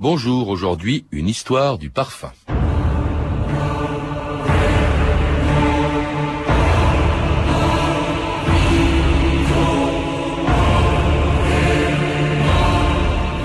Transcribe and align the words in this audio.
Bonjour, 0.00 0.46
aujourd'hui 0.46 1.06
une 1.10 1.26
histoire 1.26 1.76
du 1.76 1.90
parfum. 1.90 2.30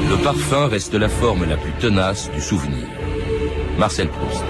Le 0.07 0.23
parfum 0.23 0.67
reste 0.67 0.93
la 0.93 1.09
forme 1.09 1.45
la 1.45 1.57
plus 1.57 1.71
tenace 1.79 2.29
du 2.29 2.39
souvenir. 2.39 2.85
Marcel 3.79 4.09
Proust. 4.09 4.43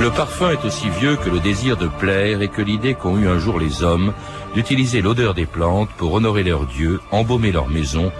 Le 0.00 0.10
parfum 0.10 0.50
est 0.50 0.64
aussi 0.64 0.88
vieux 0.88 1.14
que 1.14 1.30
le 1.30 1.38
désir 1.38 1.76
de 1.76 1.86
plaire 1.86 2.42
et 2.42 2.48
que 2.48 2.60
l'idée 2.60 2.94
qu'ont 2.94 3.18
eu 3.18 3.28
un 3.28 3.38
jour 3.38 3.60
les 3.60 3.84
hommes 3.84 4.12
d'utiliser 4.52 5.00
l'odeur 5.00 5.34
des 5.34 5.46
plantes 5.46 5.90
pour 5.96 6.12
honorer 6.12 6.42
leurs 6.42 6.66
dieux, 6.66 6.98
embaumer 7.12 7.52
leur 7.52 7.68
maison 7.68 8.10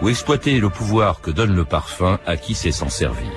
ou 0.00 0.08
exploiter 0.08 0.60
le 0.60 0.68
pouvoir 0.68 1.20
que 1.20 1.32
donne 1.32 1.56
le 1.56 1.64
parfum 1.64 2.20
à 2.24 2.36
qui 2.36 2.54
sait 2.54 2.70
s'en 2.70 2.88
servir. 2.88 3.32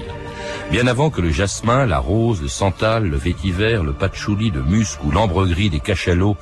Bien 0.69 0.85
avant 0.85 1.09
que 1.09 1.21
le 1.21 1.31
jasmin, 1.31 1.87
la 1.87 1.97
rose, 1.97 2.43
le 2.43 2.49
santal, 2.49 3.07
le 3.07 3.17
vétiver, 3.17 3.81
le 3.83 3.93
patchouli, 3.93 4.51
le 4.51 4.61
musc 4.61 5.03
ou 5.03 5.09
l'ambre 5.09 5.47
gris 5.47 5.71
des 5.71 5.79
cachalots 5.79 6.37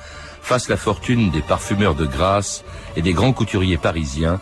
fasse 0.46 0.70
la 0.70 0.78
fortune 0.78 1.32
des 1.32 1.42
parfumeurs 1.42 1.96
de 1.96 2.06
grâce 2.06 2.64
et 2.96 3.02
des 3.02 3.14
grands 3.14 3.34
couturiers 3.34 3.78
parisiens, 3.78 4.40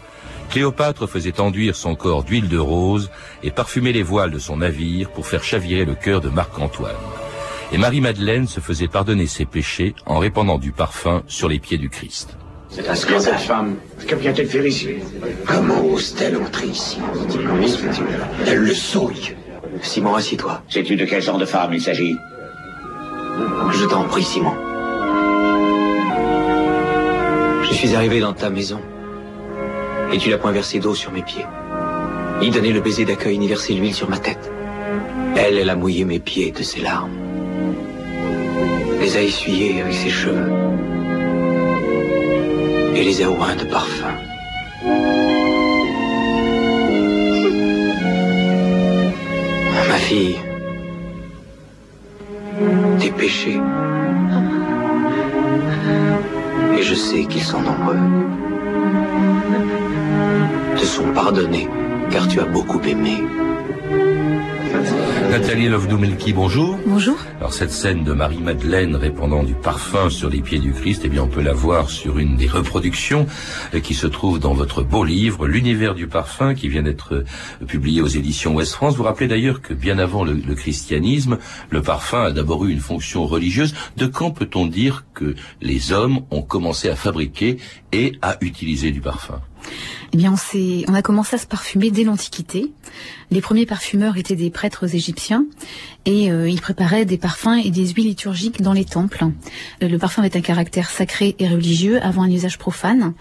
Cléopâtre 0.49 1.07
faisait 1.07 1.39
enduire 1.39 1.77
son 1.77 1.95
corps 1.95 2.25
d'huile 2.25 2.49
de 2.49 2.57
rose 2.57 3.09
et 3.41 3.51
parfumer 3.51 3.93
les 3.93 4.03
voiles 4.03 4.31
de 4.31 4.37
son 4.37 4.57
navire 4.57 5.09
pour 5.11 5.25
faire 5.25 5.45
chavirer 5.45 5.85
le 5.85 5.95
cœur 5.95 6.19
de 6.19 6.27
Marc-Antoine. 6.27 6.91
Et 7.71 7.77
Marie-Madeleine 7.77 8.47
se 8.49 8.59
faisait 8.59 8.89
pardonner 8.89 9.27
ses 9.27 9.45
péchés 9.45 9.95
en 10.05 10.19
répandant 10.19 10.57
du 10.57 10.73
parfum 10.73 11.23
sur 11.27 11.47
les 11.47 11.59
pieds 11.59 11.77
du 11.77 11.89
Christ. 11.89 12.37
C'est 12.69 12.89
un 12.89 12.95
scandale. 12.95 13.21
cette 13.21 13.39
femme, 13.39 13.75
que 14.05 14.15
vient-elle 14.15 14.47
faire 14.47 14.65
ici? 14.65 14.89
Comment 15.47 15.85
ose-t-elle 15.85 16.35
entrer 16.35 16.67
ici? 16.67 16.97
Elle 18.45 18.59
le 18.59 18.73
souille. 18.73 19.35
Simon, 19.81 20.15
assis-toi. 20.15 20.61
Sais-tu 20.69 20.97
de 20.97 21.05
quel 21.05 21.21
genre 21.21 21.37
de 21.37 21.45
femme 21.45 21.73
il 21.73 21.81
s'agit? 21.81 22.17
Je 23.71 23.85
t'en 23.85 24.03
prie, 24.03 24.23
Simon. 24.23 24.72
Je 27.73 27.79
suis 27.79 27.95
arrivé 27.95 28.19
dans 28.19 28.33
ta 28.33 28.51
maison. 28.51 28.79
Et 30.13 30.19
tu 30.19 30.29
l'as 30.29 30.37
point 30.37 30.51
versé 30.51 30.77
d'eau 30.77 30.93
sur 30.93 31.11
mes 31.11 31.23
pieds. 31.23 31.45
Ni 32.39 32.51
donné 32.51 32.71
le 32.71 32.81
baiser 32.81 33.03
d'accueil, 33.03 33.39
ni 33.39 33.47
versé 33.47 33.73
l'huile 33.73 33.95
sur 33.95 34.07
ma 34.11 34.19
tête. 34.19 34.51
Elle, 35.35 35.57
elle 35.57 35.71
a 35.71 35.75
mouillé 35.75 36.05
mes 36.05 36.19
pieds 36.19 36.51
de 36.51 36.61
ses 36.61 36.81
larmes. 36.81 37.09
Les 39.01 39.17
a 39.17 39.23
essuyés 39.23 39.81
avec 39.81 39.95
ses 39.95 40.11
cheveux. 40.11 40.51
Et 42.95 43.03
les 43.03 43.23
a 43.23 43.31
oints 43.31 43.55
de 43.55 43.65
parfum. 43.65 44.13
Ma 49.89 49.97
fille, 49.97 50.37
tes 52.99 53.09
péchés 53.09 53.59
et 56.77 56.83
je 56.83 56.95
sais 56.95 57.25
qu'ils 57.25 57.43
sont 57.43 57.61
nombreux, 57.61 57.97
te 60.75 60.85
sont 60.85 61.11
pardonnés 61.13 61.67
car 62.11 62.27
tu 62.27 62.39
as 62.39 62.45
beaucoup 62.45 62.81
aimé. 62.81 63.17
Nathalie 65.33 65.67
Lovdoumelki, 65.67 66.31
bonjour. 66.31 66.77
Bonjour. 66.85 67.17
Alors 67.39 67.55
cette 67.55 67.71
scène 67.71 68.03
de 68.03 68.13
Marie-Madeleine 68.13 68.95
répandant 68.95 69.41
du 69.41 69.55
parfum 69.55 70.11
sur 70.11 70.29
les 70.29 70.41
pieds 70.41 70.59
du 70.59 70.73
Christ, 70.73 71.01
eh 71.05 71.09
bien 71.09 71.23
on 71.23 71.27
peut 71.27 71.41
la 71.41 71.53
voir 71.53 71.89
sur 71.89 72.19
une 72.19 72.35
des 72.35 72.45
reproductions 72.45 73.25
euh, 73.73 73.79
qui 73.79 73.95
se 73.95 74.05
trouve 74.05 74.39
dans 74.39 74.53
votre 74.53 74.83
beau 74.83 75.03
livre, 75.03 75.47
L'univers 75.47 75.95
du 75.95 76.05
parfum, 76.05 76.53
qui 76.53 76.67
vient 76.67 76.83
d'être 76.83 77.15
euh, 77.15 77.65
publié 77.65 77.99
aux 77.99 78.07
éditions 78.07 78.53
Ouest 78.53 78.73
France. 78.73 78.95
Vous 78.95 79.01
rappelez 79.01 79.27
d'ailleurs 79.27 79.63
que 79.63 79.73
bien 79.73 79.97
avant 79.97 80.23
le, 80.23 80.33
le 80.33 80.53
christianisme, 80.53 81.39
le 81.71 81.81
parfum 81.81 82.25
a 82.25 82.31
d'abord 82.31 82.63
eu 82.65 82.71
une 82.71 82.79
fonction 82.79 83.25
religieuse. 83.25 83.73
De 83.97 84.05
quand 84.05 84.29
peut-on 84.29 84.67
dire 84.67 85.03
que 85.15 85.33
les 85.63 85.91
hommes 85.91 86.19
ont 86.29 86.43
commencé 86.43 86.89
à 86.89 86.95
fabriquer 86.95 87.57
et 87.91 88.19
à 88.21 88.37
utiliser 88.41 88.91
du 88.91 89.01
parfum? 89.01 89.41
Eh 90.13 90.17
bien, 90.17 90.31
on, 90.31 90.57
on 90.87 90.93
a 90.93 91.01
commencé 91.01 91.37
à 91.37 91.39
se 91.39 91.47
parfumer 91.47 91.89
dès 91.89 92.03
l'Antiquité. 92.03 92.71
Les 93.33 93.41
premiers 93.41 93.65
parfumeurs 93.65 94.17
étaient 94.17 94.35
des 94.35 94.51
prêtres 94.51 94.93
égyptiens 94.93 95.47
et 96.05 96.31
euh, 96.31 96.47
ils 96.47 96.61
préparaient 96.61 97.03
des 97.03 97.17
parfums 97.17 97.57
et 97.63 97.71
des 97.71 97.87
huiles 97.87 98.05
liturgiques 98.05 98.61
dans 98.61 98.73
les 98.73 98.85
temples. 98.85 99.25
Euh, 99.81 99.87
le 99.87 99.97
parfum 99.97 100.21
avait 100.21 100.37
un 100.37 100.41
caractère 100.41 100.91
sacré 100.91 101.35
et 101.39 101.47
religieux 101.47 101.99
avant 102.03 102.21
un 102.21 102.29
usage 102.29 102.59
profane. 102.59 103.15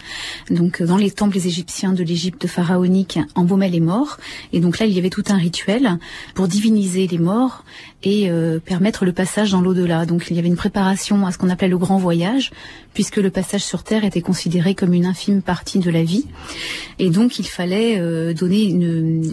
Donc, 0.51 0.83
dans 0.83 0.99
les 0.99 1.11
temples 1.11 1.39
égyptiens 1.39 1.95
de 1.95 2.05
l'Égypte 2.05 2.47
pharaonique, 2.47 3.21
embaumaient 3.37 3.71
les 3.71 3.81
morts. 3.81 4.19
Et 4.53 4.61
donc 4.61 4.81
là, 4.81 4.84
il 4.84 4.93
y 4.93 4.99
avait 4.99 5.09
tout 5.09 5.25
un 5.31 5.39
rituel 5.39 5.99
pour 6.34 6.47
diviniser 6.47 7.06
les 7.06 7.19
morts 7.19 7.65
et 8.03 8.31
euh, 8.31 8.59
permettre 8.59 9.06
le 9.06 9.12
passage 9.12 9.53
dans 9.53 9.62
l'au-delà. 9.62 10.05
Donc, 10.05 10.27
il 10.28 10.37
y 10.37 10.39
avait 10.39 10.49
une 10.49 10.56
préparation 10.56 11.25
à 11.25 11.33
ce 11.33 11.39
qu'on 11.39 11.49
appelait 11.49 11.69
le 11.69 11.78
grand 11.78 11.97
voyage, 11.97 12.51
puisque 12.93 13.17
le 13.17 13.31
passage 13.31 13.65
sur 13.65 13.83
Terre 13.83 14.05
était 14.05 14.21
considéré 14.21 14.75
comme 14.75 14.93
une 14.93 15.06
infime 15.06 15.41
partie 15.41 15.78
de 15.78 15.91
la 15.91 16.03
vie. 16.03 16.27
Et 16.99 17.09
donc, 17.09 17.39
il 17.39 17.47
fallait 17.47 17.99
euh, 17.99 18.34
donner 18.34 18.77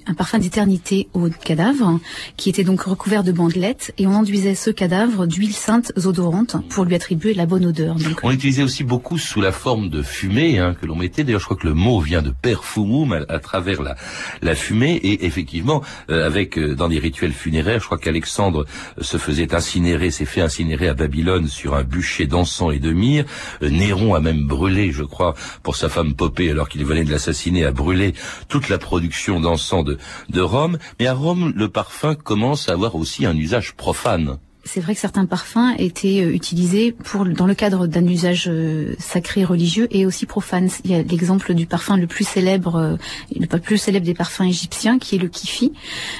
un 0.07 0.13
parfum 0.13 0.38
d'éternité 0.38 0.69
au 1.13 1.30
cadavre, 1.44 2.00
qui 2.38 2.50
était 2.50 2.63
donc 2.63 2.81
recouvert 2.81 3.24
de 3.24 3.31
bandelettes, 3.31 3.94
et 3.97 4.07
on 4.07 4.13
enduisait 4.13 4.56
ce 4.56 4.69
cadavre 4.69 5.25
d'huile 5.25 5.53
sainte 5.53 5.91
odorante 6.06 6.56
pour 6.69 6.85
lui 6.85 6.96
attribuer 6.96 7.34
la 7.34 7.46
bonne 7.46 7.66
odeur. 7.66 7.96
On 8.24 8.31
utilisait 8.31 8.63
aussi 8.63 8.84
beaucoup 8.84 9.18
sous 9.18 9.41
la 9.41 9.52
forme 9.52 9.90
de 9.90 10.02
fumée 10.02 10.59
hein, 10.59 10.75
que 10.80 10.85
l'on 10.85 10.96
mettait. 10.96 11.24
D'ailleurs, 11.24 11.40
je 11.40 11.46
crois 11.46 11.57
que 11.57 11.68
le 11.68 11.74
mot 11.74 12.00
vient 12.00 12.22
de 12.22 12.31
perfumum 12.31 13.25
à, 13.28 13.40
travers 13.40 13.81
la, 13.81 14.56
fumée. 14.56 14.96
Et 14.96 15.25
effectivement, 15.25 15.81
euh, 16.09 16.25
avec 16.25 16.57
euh, 16.57 16.75
dans 16.75 16.90
des 16.90 17.00
rituels 17.00 17.34
funéraires, 17.34 17.80
je 17.80 17.86
crois 17.86 17.97
qu'Alexandre 17.97 18.66
se 19.00 19.18
faisait 19.18 19.53
incinérer, 19.53 20.12
s'est 20.12 20.25
fait 20.25 20.41
incinérer 20.41 20.88
à 20.88 20.94
Babylone 20.94 21.47
sur 21.47 21.75
un 21.75 21.84
bûcher 21.84 22.28
d'encens 22.28 22.74
et 22.74 22.80
de 22.80 22.91
myrrhe. 22.91 23.25
Néron 23.62 24.13
a 24.16 24.19
même 24.19 24.46
brûlé, 24.46 24.91
je 24.91 25.03
crois, 25.03 25.34
pour 25.63 25.75
sa 25.75 25.90
femme 25.90 26.13
Popée 26.13 26.50
alors 26.50 26.69
qu'il 26.69 26.86
venait 26.86 27.03
de 27.03 27.12
l'assassiner, 27.12 27.66
a 27.66 27.72
brûlé 27.72 28.13
toute 28.47 28.69
la 28.69 28.78
production 28.78 29.40
d'encens 29.40 29.86
de, 29.86 29.97
de 30.30 30.41
Rome. 30.41 30.58
Mais 30.99 31.07
à 31.07 31.13
Rome, 31.13 31.53
le 31.55 31.69
parfum 31.69 32.15
commence 32.15 32.69
à 32.69 32.73
avoir 32.73 32.95
aussi 32.95 33.25
un 33.25 33.35
usage 33.35 33.75
profane 33.75 34.39
c'est 34.72 34.81
vrai 34.81 34.94
que 34.94 35.02
certains 35.02 35.25
parfums 35.25 35.74
étaient 35.80 36.22
euh, 36.22 36.34
utilisés 36.34 36.91
pour 36.91 37.25
dans 37.25 37.47
le 37.47 37.56
cadre 37.56 37.88
d'un 37.88 38.06
usage 38.06 38.46
euh, 38.47 38.94
sacré 39.00 39.44
religieux 39.44 39.88
et 39.91 40.06
aussi 40.06 40.25
profane. 40.25 40.69
Il 40.84 40.91
y 40.91 40.96
a 40.96 41.02
l'exemple 41.02 41.56
du 41.56 41.66
parfum 41.66 41.97
le 41.97 42.06
plus 42.06 42.28
célèbre, 42.28 42.75
euh, 42.75 42.96
le 43.35 43.47
plus 43.59 43.78
célèbre 43.78 44.06
des 44.06 44.13
parfums 44.13 44.44
égyptiens, 44.44 45.00
qui 45.00 45.16
est 45.16 45.19
le 45.19 45.28
kifi. 45.28 45.74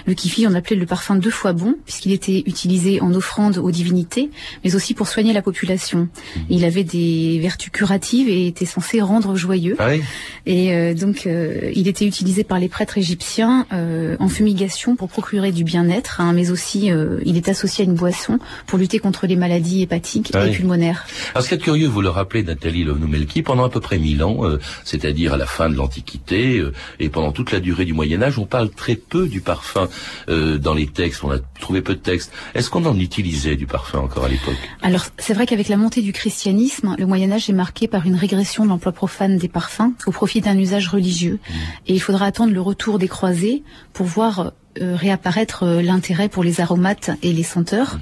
Le 0.08 0.14
kifi, 0.16 0.48
on 0.48 0.56
appelait 0.56 0.76
le 0.76 0.86
parfum 0.88 1.16
deux 1.16 1.30
fois 1.30 1.54
bon, 1.54 1.76
puisqu'il 1.86 2.12
était 2.12 2.44
utilisé 2.48 3.02
en 3.02 3.14
offrande 3.14 3.60
aux 3.60 3.72
divinités, 3.72 4.32
mais 4.64 4.76
aussi 4.76 4.96
pour 4.96 5.08
soigner 5.08 5.34
la 5.34 5.44
population. 5.44 6.00
Mmh. 6.00 6.40
Il 6.50 6.66
avait 6.66 6.84
des 6.84 7.40
vertus 7.40 7.72
curatives 7.72 8.30
et 8.30 8.48
était 8.48 8.66
censé 8.66 9.02
rendre 9.02 9.36
joyeux. 9.36 9.76
Ah 9.80 9.90
et 10.46 10.96
donc, 10.96 11.28
il 11.28 11.88
était 11.88 12.06
utilisé 12.06 12.44
par 12.44 12.60
les 12.60 12.70
prêtres 12.70 12.98
égyptiens 12.98 13.68
en 13.72 14.28
fumigation 14.28 14.96
pour 14.96 15.10
procurer 15.10 15.52
du 15.52 15.64
bien-être, 15.64 16.22
hein, 16.22 16.34
mais 16.34 16.50
aussi 16.50 16.90
il 17.26 17.38
est 17.38 17.50
associé 17.50 17.86
à 17.86 17.88
une 17.88 17.94
boisson 17.94 18.39
pour 18.66 18.80
lutter 18.80 19.00
contre 19.00 19.28
les 19.28 19.36
maladies 19.36 19.84
hépatiques 19.84 20.36
et 20.36 20.52
pulmonaires. 20.52 21.06
Alors 21.34 21.44
ce 21.44 21.50
qui 21.50 21.56
est 21.56 21.60
curieux, 21.60 21.88
vous 21.88 22.02
le 22.02 22.10
rappelez, 22.10 22.44
Nathalie 22.44 22.84
Lovnoumelki, 22.84 23.42
pendant 23.42 23.66
à 23.66 23.70
peu 23.70 23.80
près 23.80 23.98
mille 23.98 24.24
ans, 24.24 24.46
euh, 24.46 24.60
c'est-à-dire 24.84 25.34
à 25.34 25.38
la 25.38 25.46
fin 25.46 25.70
de 25.70 25.76
l'Antiquité 25.76 26.60
euh, 26.60 26.74
et 27.00 27.10
pendant 27.10 27.32
toute 27.32 27.52
la 27.52 27.60
durée 27.60 27.86
du 27.86 27.94
Moyen 27.94 28.22
Âge, 28.22 28.40
on 28.40 28.46
parle 28.46 28.70
très 28.70 28.96
peu 28.96 29.28
du 29.28 29.42
parfum 29.42 29.90
euh, 30.30 30.58
dans 30.58 30.74
les 30.74 30.88
textes, 30.88 31.24
on 31.24 31.32
a 31.32 31.40
trouvé 31.60 31.82
peu 31.82 31.96
de 31.96 32.00
textes. 32.00 32.32
Est-ce 32.56 32.70
qu'on 32.70 32.86
en 32.86 32.98
utilisait 33.00 33.56
du 33.56 33.66
parfum 33.66 34.00
encore 34.00 34.26
à 34.26 34.30
l'époque? 34.30 34.58
Alors 34.82 35.06
c'est 35.18 35.34
vrai 35.34 35.46
qu'avec 35.46 35.70
la 35.70 35.78
montée 35.78 36.02
du 36.02 36.14
christianisme, 36.14 36.96
le 36.98 37.06
Moyen 37.06 37.32
Âge 37.32 37.50
est 37.50 37.54
marqué 37.54 37.88
par 37.88 38.06
une 38.06 38.16
régression 38.16 38.64
de 38.64 38.70
l'emploi 38.70 38.92
profane 38.92 39.38
des 39.38 39.48
parfums 39.50 39.94
au 40.06 40.12
profit 40.12 40.42
d'un 40.42 40.58
usage 40.58 40.88
religieux. 40.88 41.40
Mmh. 41.40 41.54
Et 41.88 41.94
il 41.94 42.00
faudra 42.00 42.26
attendre 42.26 42.54
le 42.54 42.62
retour 42.62 43.00
des 43.00 43.08
croisés 43.08 43.64
pour 43.94 44.06
voir 44.06 44.54
réapparaître 44.82 45.64
euh, 45.64 45.82
l'intérêt 45.82 46.30
pour 46.30 46.44
les 46.44 46.62
aromates 46.62 47.12
et 47.24 47.34
les 47.34 47.44
senteurs 47.44 47.96
mmh. 47.96 48.00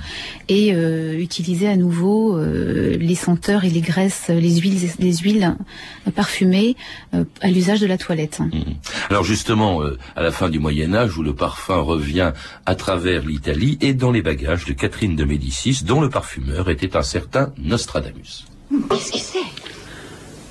et 0.49 0.73
euh, 0.73 1.17
utiliser 1.17 1.67
à 1.67 1.75
nouveau 1.75 2.39
les 2.39 3.15
senteurs 3.15 3.63
et 3.63 3.69
les 3.69 3.81
graisses, 3.81 4.29
les 4.29 4.57
huiles, 4.57 4.89
les 4.99 5.17
huiles 5.17 5.55
parfumées 6.15 6.75
à 7.41 7.49
l'usage 7.49 7.79
de 7.79 7.87
la 7.87 7.97
toilette. 7.97 8.39
Mmh. 8.39 8.61
Alors 9.09 9.23
justement, 9.23 9.81
à 10.15 10.23
la 10.23 10.31
fin 10.31 10.49
du 10.49 10.59
Moyen 10.59 10.93
Âge, 10.93 11.17
où 11.17 11.23
le 11.23 11.33
parfum 11.33 11.81
revient 11.81 12.31
à 12.65 12.75
travers 12.75 13.23
l'Italie 13.25 13.77
et 13.81 13.93
dans 13.93 14.11
les 14.11 14.21
bagages 14.21 14.65
de 14.65 14.73
Catherine 14.73 15.15
de 15.15 15.23
Médicis, 15.23 15.83
dont 15.83 16.01
le 16.01 16.09
parfumeur 16.09 16.69
était 16.69 16.95
un 16.95 17.03
certain 17.03 17.53
Nostradamus. 17.57 18.45
Qu'est-ce 18.89 19.11
que 19.11 19.19
c'est? 19.19 19.39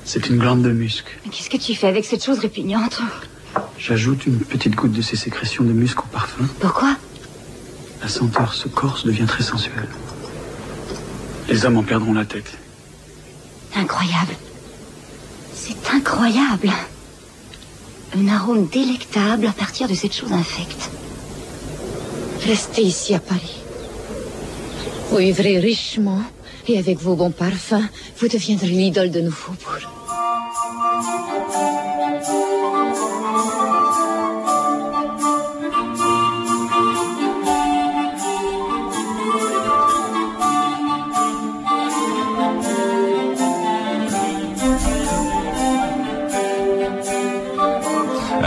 C'est 0.05 0.29
une 0.29 0.39
glande 0.39 0.63
de 0.63 0.71
musc. 0.71 1.05
Qu'est-ce 1.31 1.51
que 1.51 1.57
tu 1.57 1.75
fais 1.75 1.89
avec 1.89 2.05
cette 2.05 2.25
chose 2.25 2.39
répugnante? 2.39 3.01
J'ajoute 3.79 4.27
une 4.27 4.39
petite 4.39 4.75
goutte 4.75 4.93
de 4.93 5.03
ces 5.03 5.17
sécrétions 5.17 5.65
de 5.65 5.73
musc 5.73 5.99
au 6.01 6.07
parfum. 6.09 6.47
Pourquoi 6.61 6.97
La 8.03 8.09
senteur 8.09 8.55
se 8.55 8.69
corse, 8.69 9.05
devient 9.05 9.27
très 9.27 9.43
sensuelle. 9.43 9.89
Les 11.49 11.65
hommes 11.65 11.77
en 11.77 11.83
perdront 11.83 12.15
la 12.15 12.25
tête. 12.25 12.59
Incroyable. 13.75 14.35
C'est 15.55 15.91
incroyable. 15.93 16.71
Un 18.17 18.29
arôme 18.29 18.67
délectable 18.67 19.47
à 19.47 19.53
partir 19.53 19.89
de 19.89 19.95
cette 19.95 20.15
chose 20.15 20.33
infecte. 20.33 20.91
Restez 22.47 22.83
ici 22.83 23.15
à 23.15 23.21
Paris. 23.21 23.61
Vous 25.11 25.19
vivrez 25.19 25.59
richement 25.59 26.23
et 26.69 26.79
avec 26.79 26.99
vos 26.99 27.15
bons 27.15 27.31
parfums, 27.31 27.89
vous 28.19 28.29
deviendrez 28.29 28.69
l'idole 28.69 29.11
de 29.11 29.21
nos 29.21 29.31
faubourgs. 29.31 29.89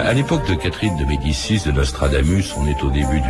À 0.09 0.13
l'époque 0.15 0.49
de 0.49 0.55
Catherine 0.55 0.97
de 0.97 1.05
Médicis, 1.05 1.61
de 1.67 1.71
Nostradamus, 1.71 2.55
on 2.57 2.65
est 2.65 2.81
au 2.81 2.89
début 2.89 3.21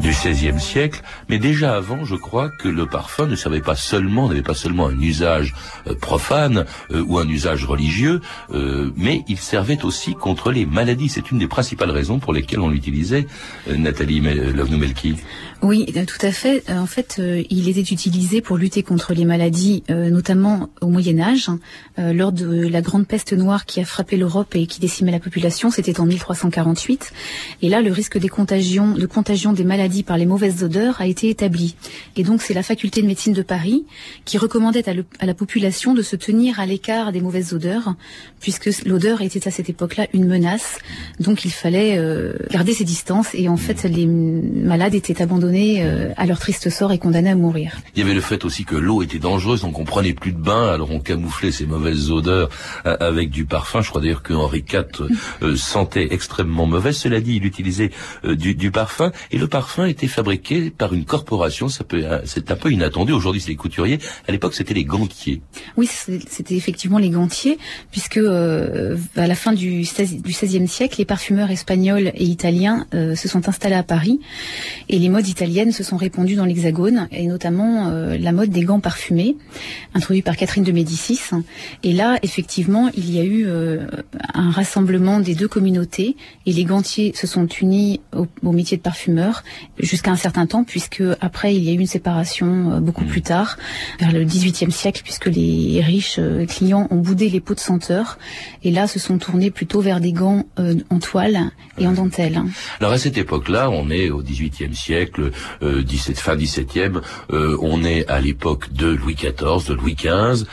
du, 0.00 0.10
XVIe 0.10 0.60
siècle, 0.60 1.00
mais 1.30 1.38
déjà 1.38 1.74
avant, 1.74 2.04
je 2.04 2.14
crois 2.14 2.50
que 2.50 2.68
le 2.68 2.84
parfum 2.84 3.24
ne 3.24 3.36
savait 3.36 3.62
pas 3.62 3.74
seulement, 3.74 4.28
n'avait 4.28 4.42
pas 4.42 4.52
seulement 4.52 4.88
un 4.88 5.00
usage 5.00 5.54
euh, 5.86 5.94
profane 5.94 6.66
euh, 6.90 7.02
ou 7.08 7.18
un 7.18 7.26
usage 7.26 7.64
religieux, 7.64 8.20
euh, 8.50 8.90
mais 8.98 9.24
il 9.28 9.38
servait 9.38 9.82
aussi 9.82 10.12
contre 10.12 10.52
les 10.52 10.66
maladies. 10.66 11.08
C'est 11.08 11.30
une 11.30 11.38
des 11.38 11.48
principales 11.48 11.90
raisons 11.90 12.18
pour 12.18 12.34
lesquelles 12.34 12.60
on 12.60 12.68
l'utilisait, 12.68 13.26
Nathalie 13.66 14.20
Lovnou-Melki. 14.20 15.16
Oui, 15.62 15.86
tout 15.86 16.26
à 16.26 16.32
fait. 16.32 16.70
En 16.70 16.84
fait, 16.84 17.18
il 17.18 17.66
était 17.66 17.80
utilisé 17.80 18.42
pour 18.42 18.58
lutter 18.58 18.82
contre 18.82 19.14
les 19.14 19.24
maladies, 19.24 19.84
notamment 19.88 20.68
au 20.82 20.88
Moyen 20.88 21.18
Âge, 21.18 21.48
lors 21.96 22.30
de 22.30 22.68
la 22.68 22.82
grande 22.82 23.06
peste 23.06 23.32
noire 23.32 23.64
qui 23.64 23.80
a 23.80 23.86
frappé 23.86 24.18
l'Europe 24.18 24.54
et 24.54 24.66
qui 24.66 24.80
décimait 24.80 25.12
la 25.12 25.18
population. 25.18 25.70
C'était 25.70 25.98
en 25.98 26.10
1348. 26.32 27.12
Et 27.62 27.68
là, 27.68 27.82
le 27.82 27.92
risque 27.92 28.18
des 28.18 28.28
contagions, 28.28 28.92
de 28.92 29.06
contagion 29.06 29.52
des 29.52 29.64
maladies 29.64 30.02
par 30.02 30.16
les 30.16 30.26
mauvaises 30.26 30.62
odeurs 30.62 31.00
a 31.00 31.06
été 31.06 31.28
établi. 31.28 31.76
Et 32.16 32.22
donc, 32.22 32.42
c'est 32.42 32.54
la 32.54 32.62
faculté 32.62 33.02
de 33.02 33.06
médecine 33.06 33.32
de 33.32 33.42
Paris 33.42 33.84
qui 34.24 34.38
recommandait 34.38 34.88
à, 34.88 35.26
la 35.26 35.34
population 35.34 35.94
de 35.94 36.02
se 36.02 36.16
tenir 36.16 36.60
à 36.60 36.66
l'écart 36.66 37.12
des 37.12 37.20
mauvaises 37.20 37.52
odeurs, 37.52 37.94
puisque 38.40 38.70
l'odeur 38.84 39.22
était 39.22 39.46
à 39.46 39.50
cette 39.50 39.68
époque-là 39.68 40.06
une 40.12 40.26
menace. 40.26 40.78
Donc, 41.20 41.44
il 41.44 41.52
fallait 41.52 41.96
euh, 41.98 42.34
garder 42.50 42.72
ses 42.74 42.84
distances. 42.84 43.34
Et 43.34 43.48
en 43.48 43.56
fait, 43.56 43.84
les 43.84 44.06
malades 44.06 44.94
étaient 44.94 45.22
abandonnés 45.22 45.82
euh, 45.82 46.12
à 46.16 46.26
leur 46.26 46.38
triste 46.38 46.70
sort 46.70 46.92
et 46.92 46.98
condamnés 46.98 47.30
à 47.30 47.36
mourir. 47.36 47.76
Il 47.94 48.00
y 48.00 48.02
avait 48.02 48.14
le 48.14 48.20
fait 48.20 48.44
aussi 48.44 48.64
que 48.64 48.76
l'eau 48.76 49.02
était 49.02 49.18
dangereuse, 49.18 49.62
donc 49.62 49.78
on 49.78 49.84
prenait 49.84 50.12
plus 50.12 50.32
de 50.32 50.38
bain, 50.38 50.68
alors 50.72 50.90
on 50.90 51.00
camouflait 51.00 51.52
ces 51.52 51.66
mauvaises 51.66 52.10
odeurs 52.10 52.48
euh, 52.84 52.96
avec 53.00 53.30
du 53.30 53.44
parfum. 53.44 53.80
Je 53.82 53.88
crois 53.88 54.00
d'ailleurs 54.00 54.22
que 54.22 54.34
Henri 54.34 54.64
IV 54.72 55.56
sentait 55.56 56.08
extrêmement 56.16 56.66
mauvaise. 56.66 56.96
Cela 56.96 57.20
dit, 57.20 57.36
il 57.36 57.44
utilisait 57.44 57.90
euh, 58.24 58.34
du, 58.34 58.70
parfum 58.70 59.12
et 59.30 59.38
le 59.38 59.46
parfum 59.46 59.86
était 59.86 60.08
fabriqué 60.08 60.70
par 60.70 60.92
une 60.92 61.04
corporation. 61.04 61.68
Euh, 61.92 62.20
c'est 62.24 62.50
un 62.50 62.56
peu 62.56 62.72
inattendu. 62.72 63.12
Aujourd'hui, 63.12 63.40
c'est 63.40 63.50
les 63.50 63.56
couturiers. 63.56 63.98
À 64.26 64.32
l'époque, 64.32 64.54
c'était 64.54 64.74
les 64.74 64.84
gantiers. 64.84 65.40
Oui, 65.76 65.86
c'était 65.86 66.56
effectivement 66.56 66.98
les 66.98 67.10
gantiers, 67.10 67.58
puisque 67.92 68.16
euh, 68.16 68.96
à 69.14 69.26
la 69.26 69.34
fin 69.34 69.52
du, 69.52 69.84
16, 69.84 70.22
du 70.22 70.32
XVIe 70.32 70.66
siècle, 70.66 70.96
les 70.98 71.04
parfumeurs 71.04 71.50
espagnols 71.50 72.10
et 72.14 72.24
italiens 72.24 72.86
se 72.92 73.28
sont 73.28 73.48
installés 73.48 73.74
à 73.74 73.82
Paris 73.82 74.20
et 74.88 74.98
les 74.98 75.08
modes 75.08 75.28
italiennes 75.28 75.72
se 75.72 75.84
sont 75.84 75.96
répandues 75.96 76.36
dans 76.36 76.44
l'Hexagone 76.44 77.08
et 77.12 77.26
notamment 77.26 77.90
la 77.90 78.32
mode 78.32 78.50
des 78.50 78.62
gants 78.62 78.80
parfumés, 78.80 79.36
introduit 79.94 80.22
par 80.22 80.36
Catherine 80.36 80.64
de 80.64 80.72
Médicis. 80.72 81.20
Et 81.82 81.92
là, 81.92 82.18
effectivement, 82.22 82.90
il 82.96 83.10
y 83.12 83.20
a 83.20 83.24
eu 83.24 83.46
un 84.34 84.50
rassemblement 84.50 85.20
des 85.20 85.34
deux 85.34 85.48
communautés 85.48 86.05
et 86.46 86.52
les 86.52 86.64
gantiers 86.64 87.12
se 87.14 87.26
sont 87.26 87.46
unis 87.46 88.00
au, 88.14 88.52
métier 88.52 88.76
de 88.76 88.82
parfumeur 88.82 89.42
jusqu'à 89.78 90.10
un 90.10 90.16
certain 90.16 90.46
temps 90.46 90.64
puisque 90.64 91.02
après 91.20 91.54
il 91.54 91.64
y 91.64 91.70
a 91.70 91.72
eu 91.72 91.78
une 91.78 91.86
séparation 91.86 92.72
euh, 92.72 92.80
beaucoup 92.80 93.04
mmh. 93.04 93.08
plus 93.08 93.22
tard 93.22 93.56
vers 93.98 94.12
le 94.12 94.24
XVIIIe 94.24 94.70
siècle 94.72 95.02
puisque 95.02 95.26
les 95.26 95.80
riches 95.82 96.18
euh, 96.18 96.46
clients 96.46 96.86
ont 96.90 96.96
boudé 96.96 97.28
les 97.28 97.40
pots 97.40 97.54
de 97.54 97.60
senteur 97.60 98.18
et 98.62 98.70
là 98.70 98.86
se 98.86 98.98
sont 98.98 99.18
tournés 99.18 99.50
plutôt 99.50 99.80
vers 99.80 100.00
des 100.00 100.12
gants 100.12 100.44
euh, 100.58 100.74
en 100.90 100.98
toile 100.98 101.50
et 101.78 101.86
en 101.86 101.92
dentelle. 101.92 102.40
Alors 102.80 102.92
à 102.92 102.98
cette 102.98 103.18
époque-là, 103.18 103.70
on 103.70 103.90
est 103.90 104.10
au 104.10 104.22
XVIIIe 104.22 104.74
siècle, 104.74 105.30
17, 105.62 106.18
fin 106.18 106.36
XVIIe, 106.36 107.00
on 107.30 107.84
est 107.84 108.06
à 108.08 108.20
l'époque 108.20 108.72
de 108.72 108.88
Louis 108.88 109.14
XIV, 109.14 109.68
de 109.68 109.74
Louis 109.74 109.94
XV, 109.94 110.46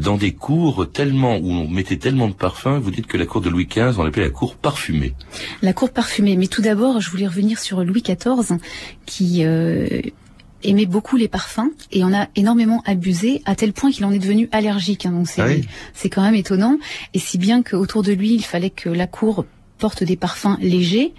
dans 0.00 0.16
des 0.16 0.32
cours 0.32 0.90
tellement 0.90 1.36
où 1.36 1.50
on 1.50 1.68
mettait 1.68 1.96
tellement 1.96 2.28
de 2.28 2.34
parfums. 2.34 2.78
Vous 2.80 2.90
dites 2.90 3.06
que 3.06 3.16
la 3.16 3.26
cour 3.26 3.40
de 3.40 3.50
Louis 3.50 3.66
XV, 3.66 3.98
on 3.98 4.04
l'appelait 4.04 4.24
la 4.24 4.30
cour 4.30 4.56
parfumée. 4.56 4.99
La 5.62 5.72
cour 5.72 5.90
parfumée. 5.90 6.36
Mais 6.36 6.46
tout 6.46 6.62
d'abord, 6.62 7.00
je 7.00 7.10
voulais 7.10 7.26
revenir 7.26 7.58
sur 7.58 7.84
Louis 7.84 8.02
XIV, 8.02 8.58
qui 9.06 9.44
euh, 9.44 10.00
aimait 10.62 10.86
beaucoup 10.86 11.16
les 11.16 11.28
parfums 11.28 11.70
et 11.92 12.04
en 12.04 12.12
a 12.12 12.28
énormément 12.36 12.82
abusé 12.86 13.42
à 13.44 13.54
tel 13.54 13.72
point 13.72 13.90
qu'il 13.90 14.04
en 14.04 14.12
est 14.12 14.18
devenu 14.18 14.48
allergique. 14.52 15.06
Hein. 15.06 15.12
donc 15.12 15.28
c'est 15.28 15.42
ah 15.42 16.08
quand 16.10 16.22
même 16.22 16.34
étonnant. 16.34 16.78
Et 17.14 17.18
si 17.18 17.38
bien 17.38 17.62
qu'autour 17.62 18.02
de 18.02 18.12
lui, 18.12 18.34
il 18.34 18.44
fallait 18.44 18.70
que 18.70 18.88
la 18.88 19.06
cour 19.06 19.44
porte 19.78 20.04
des 20.04 20.16
parfums 20.16 20.56
légers 20.60 21.14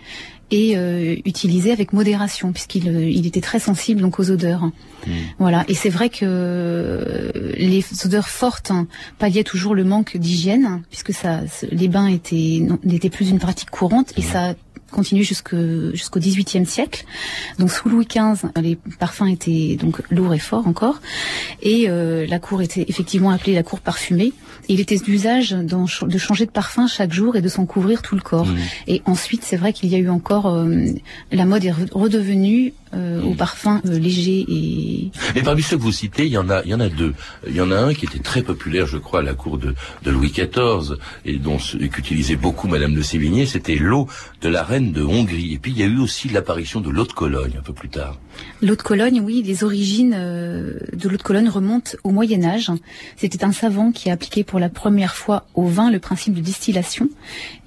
et 0.52 0.76
euh, 0.76 1.16
utilisé 1.26 1.72
avec 1.72 1.94
modération 1.94 2.52
puisqu'il 2.52 2.90
euh, 2.90 3.10
il 3.10 3.26
était 3.26 3.42
très 3.42 3.60
sensible 3.60 4.02
donc 4.02 4.20
aux 4.20 4.30
odeurs. 4.30 4.64
Hmm. 5.08 5.12
Voilà. 5.40 5.64
Et 5.68 5.74
c'est 5.74 5.90
vrai 5.90 6.10
que 6.10 6.20
euh, 6.24 7.32
les 7.58 7.84
odeurs 8.06 8.28
fortes 8.28 8.70
hein, 8.70 8.88
palliaient 9.18 9.46
toujours 9.46 9.74
le 9.74 9.86
manque 9.86 10.18
d'hygiène 10.18 10.84
puisque 10.90 11.14
ça, 11.14 11.40
les 11.72 11.88
bains 11.88 12.08
étaient 12.08 12.62
n'étaient 12.84 13.10
plus 13.10 13.30
une 13.30 13.40
pratique 13.40 13.70
courante 13.70 14.14
et 14.18 14.22
hmm. 14.22 14.26
ça 14.26 14.56
continué 14.92 15.24
jusqu'au 15.24 15.92
jusqu'au 15.94 16.20
XVIIIe 16.20 16.66
siècle. 16.66 17.06
Donc 17.60 17.72
sous 17.72 17.90
Louis 17.90 18.06
XV, 18.06 18.50
les 18.62 18.78
parfums 19.00 19.28
étaient 19.28 19.78
donc 19.80 20.02
lourds 20.12 20.34
et 20.34 20.40
forts 20.40 20.68
encore, 20.68 21.00
et 21.62 21.90
euh, 21.90 22.28
la 22.28 22.40
cour 22.40 22.62
était 22.62 22.86
effectivement 22.88 23.32
appelée 23.32 23.56
la 23.56 23.64
cour 23.64 23.80
parfumée. 23.80 24.34
il 24.68 24.80
était 24.80 24.98
d'usage 24.98 25.52
de 25.52 26.18
changer 26.18 26.46
de 26.46 26.52
parfum 26.52 26.88
chaque 26.88 27.14
jour 27.14 27.36
et 27.36 27.42
de 27.42 27.50
s'en 27.50 27.66
couvrir 27.66 28.02
tout 28.02 28.16
le 28.16 28.22
corps. 28.22 28.46
Mmh. 28.46 28.58
Et 28.88 29.02
ensuite, 29.06 29.44
c'est 29.44 29.58
vrai 29.58 29.74
qu'il 29.74 29.90
y 29.90 29.96
a 29.96 29.98
eu 29.98 30.10
encore 30.10 30.48
euh, 30.48 30.86
la 31.32 31.46
mode 31.46 31.66
est 31.66 31.74
redevenue 31.92 32.74
euh, 32.94 33.22
au 33.22 33.34
parfum 33.34 33.82
euh, 33.86 33.98
léger 33.98 34.46
et. 34.50 35.12
Mais 35.36 35.44
parmi 35.44 35.62
ceux 35.62 35.78
que 35.78 35.82
vous 35.82 35.92
citez, 35.92 36.26
il 36.26 36.32
y 36.32 36.38
en 36.38 36.50
a, 36.50 36.62
il 36.66 36.72
y 36.72 36.74
en 36.74 36.80
a 36.80 36.90
deux. 36.90 37.14
Il 37.48 37.56
y 37.56 37.62
en 37.62 37.72
a 37.72 37.78
un 37.78 37.94
qui 37.94 38.06
était 38.06 38.20
très 38.20 38.42
populaire, 38.42 38.86
je 38.86 38.98
crois, 38.98 39.20
à 39.20 39.24
la 39.24 39.34
cour 39.34 39.58
de, 39.58 39.74
de 40.04 40.12
Louis 40.12 40.32
XIV 40.32 40.98
et 41.26 41.38
dont 41.38 41.58
qu'utilisait 41.58 42.36
beaucoup 42.36 42.68
Madame 42.68 42.94
de 42.94 43.02
Sévigné, 43.02 43.46
c'était 43.46 43.76
l'eau 43.76 44.08
de 44.42 44.50
la 44.50 44.64
reine 44.64 44.92
de 44.92 45.04
Hongrie. 45.04 45.54
Et 45.54 45.58
puis 45.58 45.72
il 45.72 45.80
y 45.80 45.84
a 45.84 45.86
eu 45.86 46.00
aussi 46.00 46.28
l'apparition 46.28 46.82
de 46.82 46.90
l'eau 46.90 47.06
de 47.06 47.14
Cologne 47.14 47.54
un 47.58 47.62
peu 47.62 47.74
plus 47.74 47.90
tard. 47.90 48.20
L'eau 48.62 48.76
de 48.76 48.82
Cologne, 48.82 49.22
oui, 49.24 49.42
les 49.46 49.64
origines 49.64 50.16
euh, 50.16 50.80
de 50.94 51.08
l'eau 51.08 51.18
de 51.18 51.24
Cologne 51.24 51.50
remontent 51.50 51.92
au 52.04 52.12
Moyen 52.12 52.44
Âge. 52.44 52.72
C'était 53.16 53.46
un 53.46 53.52
savant 53.54 53.92
qui 53.92 54.10
a 54.10 54.14
appliqué 54.14 54.44
pour 54.44 54.60
la 54.60 54.70
première 54.70 55.16
fois 55.16 55.46
au 55.54 55.66
vin 55.66 55.92
le 55.92 56.00
principe 56.00 56.34
de 56.34 56.42
distillation, 56.42 57.10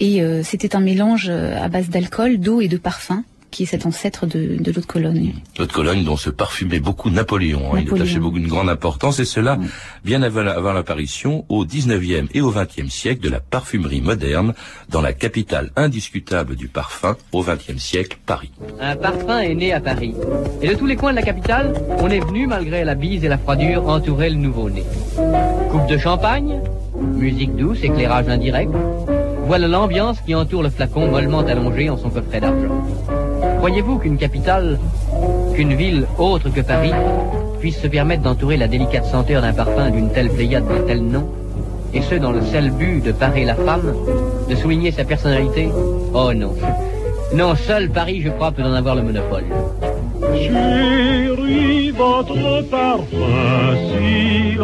et 0.00 0.22
c'était 0.42 0.76
un 0.76 0.80
mélange 0.80 1.28
à 1.28 1.68
base 1.68 1.88
d'alcool, 1.88 2.38
d'eau 2.38 2.60
et 2.60 2.68
de 2.68 2.76
parfum 2.76 3.24
qui 3.54 3.62
est 3.62 3.66
cet 3.66 3.86
ancêtre 3.86 4.26
de, 4.26 4.56
de 4.58 4.72
l'eau 4.72 4.80
de 4.80 4.86
Cologne. 4.86 5.32
L'eau 5.56 5.66
de 5.66 5.72
Cologne 5.72 6.02
dont 6.02 6.16
se 6.16 6.28
parfumait 6.28 6.80
beaucoup 6.80 7.08
Napoléon. 7.08 7.72
Hein. 7.72 7.84
Il 7.86 7.94
attachait 7.94 8.18
beaucoup 8.18 8.38
une 8.38 8.48
grande 8.48 8.68
importance 8.68 9.20
et 9.20 9.24
cela 9.24 9.58
bien 10.04 10.22
avant, 10.22 10.44
avant 10.44 10.72
l'apparition 10.72 11.44
au 11.48 11.64
19e 11.64 12.26
et 12.34 12.40
au 12.40 12.52
20e 12.52 12.90
siècle 12.90 13.22
de 13.22 13.28
la 13.28 13.38
parfumerie 13.38 14.00
moderne 14.00 14.54
dans 14.88 15.00
la 15.00 15.12
capitale 15.12 15.70
indiscutable 15.76 16.56
du 16.56 16.66
parfum 16.66 17.16
au 17.30 17.44
20e 17.44 17.78
siècle, 17.78 18.18
Paris. 18.26 18.50
Un 18.80 18.96
parfum 18.96 19.38
est 19.38 19.54
né 19.54 19.72
à 19.72 19.80
Paris. 19.80 20.16
Et 20.60 20.66
de 20.66 20.74
tous 20.74 20.86
les 20.86 20.96
coins 20.96 21.12
de 21.12 21.16
la 21.16 21.22
capitale, 21.22 21.74
on 22.00 22.08
est 22.08 22.18
venu, 22.18 22.48
malgré 22.48 22.82
la 22.82 22.96
bise 22.96 23.24
et 23.24 23.28
la 23.28 23.38
froidure, 23.38 23.88
entourer 23.88 24.30
le 24.30 24.36
nouveau-né. 24.36 24.82
Coupe 25.70 25.86
de 25.86 25.96
champagne, 25.96 26.60
musique 26.96 27.54
douce, 27.54 27.78
éclairage 27.84 28.28
indirect. 28.28 28.72
Voilà 29.46 29.68
l'ambiance 29.68 30.20
qui 30.22 30.34
entoure 30.34 30.64
le 30.64 30.70
flacon 30.70 31.08
mollement 31.08 31.40
allongé 31.40 31.88
en 31.88 31.98
son 31.98 32.10
coffret 32.10 32.40
d'argent. 32.40 32.82
Croyez-vous 33.64 33.96
qu'une 33.98 34.18
capitale, 34.18 34.78
qu'une 35.54 35.72
ville 35.72 36.06
autre 36.18 36.50
que 36.50 36.60
Paris, 36.60 36.92
puisse 37.60 37.80
se 37.80 37.86
permettre 37.86 38.22
d'entourer 38.22 38.58
la 38.58 38.68
délicate 38.68 39.06
senteur 39.06 39.40
d'un 39.40 39.54
parfum 39.54 39.88
d'une 39.88 40.10
telle 40.12 40.28
pléiade 40.28 40.68
d'un 40.68 40.82
tel 40.86 41.02
nom 41.02 41.26
Et 41.94 42.02
ce, 42.02 42.16
dans 42.16 42.30
le 42.30 42.42
seul 42.42 42.70
but 42.70 43.02
de 43.02 43.10
parer 43.10 43.46
la 43.46 43.54
femme, 43.54 43.94
de 44.50 44.54
souligner 44.54 44.90
sa 44.90 45.04
personnalité? 45.04 45.70
Oh 46.12 46.34
non. 46.34 46.52
Non, 47.32 47.54
seul 47.54 47.88
Paris, 47.88 48.20
je 48.22 48.28
crois, 48.28 48.52
peut 48.52 48.62
en 48.62 48.74
avoir 48.74 48.96
le 48.96 49.02
monopole. 49.02 49.44
Chérie, 50.34 51.90
votre 51.92 52.68
parfum 52.68 53.76
si 53.88 54.58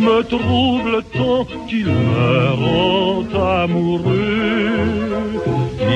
me 0.00 0.22
trouble 0.24 1.04
tant 1.16 1.44
qu'il 1.68 1.86
me 1.86 3.36
amoureux? 3.36 4.40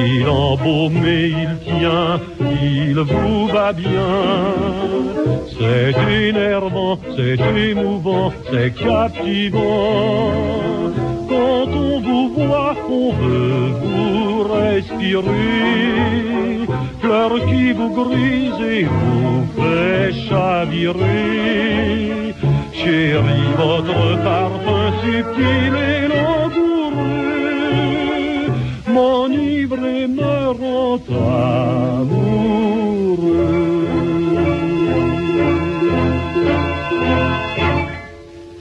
Il 0.06 0.28
embaume 0.28 1.04
et 1.06 1.28
il 1.28 1.58
tient, 1.64 2.20
il 2.40 2.99
vous 2.99 3.46
va 3.49 3.73
bien. 3.73 4.12
C'est 5.58 5.94
énervant, 6.28 6.99
c'est 7.16 7.40
émouvant, 7.70 8.32
c'est 8.50 8.75
captivant. 8.75 10.32
Quand 11.28 11.68
on 11.68 12.00
vous 12.00 12.28
voit, 12.34 12.76
on 12.88 13.12
veut 13.12 13.70
vous 13.82 14.42
respirer. 14.42 15.23
Fleur 17.00 17.32
qui 17.49 17.73
vous 17.73 17.90
grise 17.90 18.61
et 18.61 18.84
vous 18.84 19.46
fait 19.56 20.12
chavirer. 20.28 21.14
Chérie, 22.73 23.52
votre 23.56 24.23
parfum 24.23 24.92
subtil 25.02 25.75
et 25.92 26.08
langoureux 26.08 26.63
m'enivre 28.94 29.84
et 29.84 30.06
me 30.06 30.48
rend 30.60 31.00
amoureux. 32.00 32.54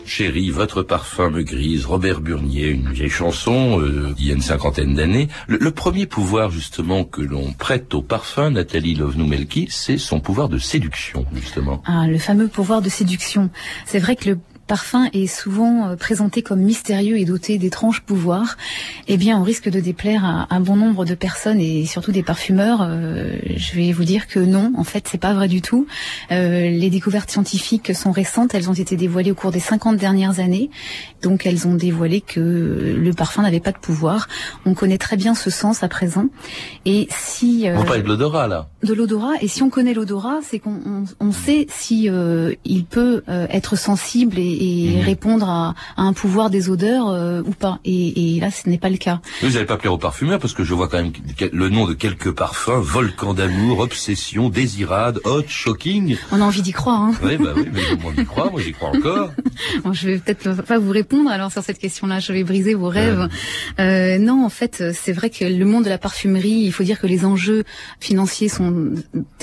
Chérie, 0.05 0.51
votre 0.51 0.83
parfum 0.83 1.31
me 1.31 1.41
grise, 1.41 1.85
Robert 1.87 2.21
Burnier, 2.21 2.67
une 2.67 2.91
vieille 2.91 3.09
chanson 3.09 3.79
euh, 3.81 4.13
d'il 4.15 4.27
y 4.27 4.31
a 4.31 4.35
une 4.35 4.41
cinquantaine 4.41 4.93
d'années. 4.93 5.27
Le, 5.47 5.57
le, 5.57 5.71
premier 5.71 6.05
pouvoir 6.05 6.51
justement 6.51 7.03
que 7.03 7.21
l'on 7.21 7.51
prête 7.53 7.95
au 7.95 8.03
parfum, 8.03 8.51
Nathalie 8.51 8.93
Lovnou-Melki, 8.93 9.69
c'est 9.71 9.97
son 9.97 10.19
pouvoir 10.19 10.49
de 10.49 10.59
séduction, 10.59 11.25
justement. 11.33 11.81
Ah, 11.87 12.05
le 12.05 12.19
fameux 12.19 12.47
pouvoir 12.47 12.83
de 12.83 12.89
séduction. 12.89 13.49
C'est 13.87 13.97
vrai 13.97 14.15
que 14.15 14.29
le 14.29 14.37
parfum 14.67 15.09
est 15.13 15.27
souvent 15.27 15.87
euh, 15.87 15.95
présenté 15.95 16.41
comme 16.41 16.59
mystérieux 16.59 17.17
et 17.17 17.25
doté 17.25 17.57
d'étranges 17.57 18.01
pouvoirs, 18.01 18.57
eh 19.07 19.17
bien, 19.17 19.37
on 19.37 19.43
risque 19.43 19.69
de 19.69 19.79
déplaire 19.79 20.25
à 20.25 20.47
un 20.49 20.59
bon 20.59 20.75
nombre 20.75 21.05
de 21.05 21.15
personnes 21.15 21.59
et 21.59 21.85
surtout 21.85 22.11
des 22.11 22.23
parfumeurs. 22.23 22.81
Euh, 22.81 23.37
je 23.55 23.75
vais 23.75 23.91
vous 23.91 24.03
dire 24.03 24.27
que 24.27 24.39
non, 24.39 24.71
en 24.77 24.83
fait, 24.83 25.07
c'est 25.09 25.17
pas 25.17 25.33
vrai 25.33 25.47
du 25.47 25.61
tout. 25.61 25.87
Euh, 26.31 26.69
les 26.69 26.89
découvertes 26.89 27.29
scientifiques 27.29 27.93
sont 27.95 28.11
récentes, 28.11 28.53
elles 28.53 28.69
ont 28.69 28.73
été 28.73 28.95
dévoilées 28.95 29.31
au 29.31 29.35
cours 29.35 29.51
des 29.51 29.59
50 29.59 29.97
dernières 29.97 30.39
années, 30.39 30.69
donc 31.21 31.45
elles 31.45 31.67
ont 31.67 31.75
dévoilé 31.75 32.21
que 32.21 32.39
le 32.39 33.13
parfum 33.13 33.41
n'avait 33.41 33.59
pas 33.59 33.71
de 33.71 33.77
pouvoir. 33.77 34.27
On 34.65 34.73
connaît 34.73 34.97
très 34.97 35.17
bien 35.17 35.35
ce 35.35 35.49
sens 35.49 35.83
à 35.83 35.87
présent, 35.87 36.27
et 36.85 37.07
si 37.09 37.67
euh, 37.67 37.77
on 37.77 37.83
parle 37.83 38.03
de 38.03 38.07
l'odorat 38.07 38.47
là, 38.47 38.69
de 38.83 38.93
l'odorat, 38.93 39.33
et 39.41 39.47
si 39.47 39.63
on 39.63 39.69
connaît 39.69 39.93
l'odorat, 39.93 40.39
c'est 40.43 40.59
qu'on 40.59 40.79
on, 40.85 41.03
on 41.19 41.31
sait 41.31 41.67
si 41.69 42.09
il 42.65 42.85
peut 42.85 43.23
être 43.27 43.75
sensible 43.75 44.37
et 44.37 44.52
et 44.53 44.97
mmh. 44.97 45.01
répondre 45.01 45.49
à, 45.49 45.75
à, 45.97 46.03
un 46.03 46.13
pouvoir 46.13 46.49
des 46.49 46.69
odeurs 46.69 47.09
euh, 47.09 47.41
ou 47.45 47.51
pas. 47.51 47.79
Et, 47.85 48.35
et, 48.35 48.39
là, 48.39 48.51
ce 48.51 48.69
n'est 48.69 48.77
pas 48.77 48.89
le 48.89 48.97
cas. 48.97 49.19
Vous 49.41 49.51
n'allez 49.51 49.65
pas 49.65 49.77
plaire 49.77 49.93
aux 49.93 49.97
parfumeurs 49.97 50.39
parce 50.39 50.53
que 50.53 50.63
je 50.63 50.73
vois 50.73 50.87
quand 50.87 50.97
même 50.97 51.11
le 51.51 51.69
nom 51.69 51.85
de 51.87 51.93
quelques 51.93 52.31
parfums 52.31 52.79
volcan 52.79 53.33
d'amour, 53.33 53.79
obsession, 53.79 54.49
désirade, 54.49 55.19
hot, 55.25 55.43
shocking. 55.47 56.17
On 56.31 56.41
a 56.41 56.45
envie 56.45 56.61
d'y 56.61 56.71
croire. 56.71 57.01
Hein. 57.01 57.13
Oui, 57.23 57.37
bah 57.37 57.53
oui, 57.55 57.67
mais 57.71 57.81
moi 58.01 58.13
j'y 58.17 58.25
crois, 58.25 58.49
moi 58.49 58.61
j'y 58.61 58.73
crois 58.73 58.89
encore. 58.89 59.31
bon, 59.83 59.93
je 59.93 60.07
vais 60.07 60.17
peut-être 60.17 60.61
pas 60.63 60.77
vous 60.77 60.91
répondre 60.91 61.29
alors 61.29 61.51
sur 61.51 61.63
cette 61.63 61.79
question-là. 61.79 62.19
Je 62.19 62.33
vais 62.33 62.43
briser 62.43 62.73
vos 62.73 62.89
rêves. 62.89 63.27
Euh, 63.79 64.17
non, 64.17 64.45
en 64.45 64.49
fait, 64.49 64.83
c'est 64.93 65.13
vrai 65.13 65.29
que 65.29 65.45
le 65.45 65.65
monde 65.65 65.83
de 65.83 65.89
la 65.89 65.97
parfumerie, 65.97 66.49
il 66.49 66.71
faut 66.71 66.83
dire 66.83 66.99
que 66.99 67.07
les 67.07 67.25
enjeux 67.25 67.63
financiers 67.99 68.49
sont 68.49 68.93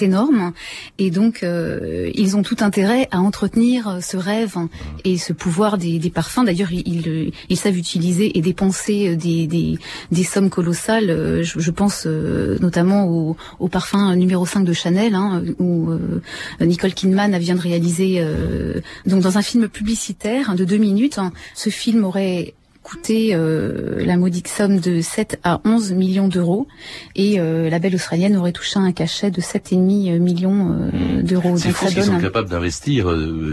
énormes 0.01 0.53
et 0.99 1.11
donc 1.11 1.43
euh, 1.43 2.11
ils 2.15 2.37
ont 2.37 2.43
tout 2.43 2.57
intérêt 2.61 3.09
à 3.11 3.21
entretenir 3.21 3.99
ce 4.03 4.17
rêve 4.17 4.57
et 5.05 5.19
ce 5.19 5.33
pouvoir 5.33 5.79
des, 5.79 5.99
des 5.99 6.11
parfums. 6.11 6.45
D'ailleurs, 6.45 6.73
ils, 6.73 7.33
ils, 7.49 7.57
savent 7.57 7.77
utiliser 7.77 8.37
et 8.39 8.41
dépenser 8.41 9.17
des, 9.17 9.47
des, 9.47 9.79
des 10.11 10.25
sommes 10.25 10.51
colossales. 10.51 11.43
Je, 11.43 11.59
je 11.59 11.71
pense 11.71 12.07
euh, 12.07 12.59
notamment 12.61 13.09
au, 13.09 13.37
au, 13.59 13.69
parfum 13.69 14.15
numéro 14.17 14.47
5 14.47 14.65
de 14.65 14.73
Chanel, 14.73 15.15
hein, 15.15 15.43
où 15.59 15.91
euh, 15.91 16.21
Nicole 16.61 16.95
Kidman 16.95 17.37
vient 17.39 17.55
de 17.55 17.61
réaliser 17.61 18.17
euh, 18.19 18.81
donc 19.07 19.23
dans 19.23 19.39
un 19.39 19.43
film 19.43 19.69
publicitaire 19.69 20.55
de 20.55 20.65
deux 20.65 20.77
minutes. 20.77 21.19
Hein, 21.19 21.33
ce 21.55 21.71
film 21.71 22.05
aurait 22.05 22.55
coûté 22.91 23.35
euh, 23.35 24.05
la 24.05 24.17
modique 24.17 24.49
somme 24.49 24.81
de 24.81 25.01
7 25.01 25.39
à 25.45 25.61
11 25.65 25.93
millions 25.93 26.27
d'euros 26.27 26.67
et 27.15 27.39
euh, 27.39 27.71
la 27.71 27.79
belle 27.79 27.95
australienne 27.95 28.37
aurait 28.37 28.51
touché 28.51 28.81
un 28.81 28.91
cachet 28.91 29.31
de 29.31 29.41
7,5 29.41 30.19
millions 30.19 30.77
euh, 30.93 31.23
d'euros. 31.23 31.57
C'est 31.57 31.71
fou 31.71 31.87
qu'ils 31.87 32.03
sont 32.03 32.19
capables 32.19 32.49
d'investir 32.49 33.07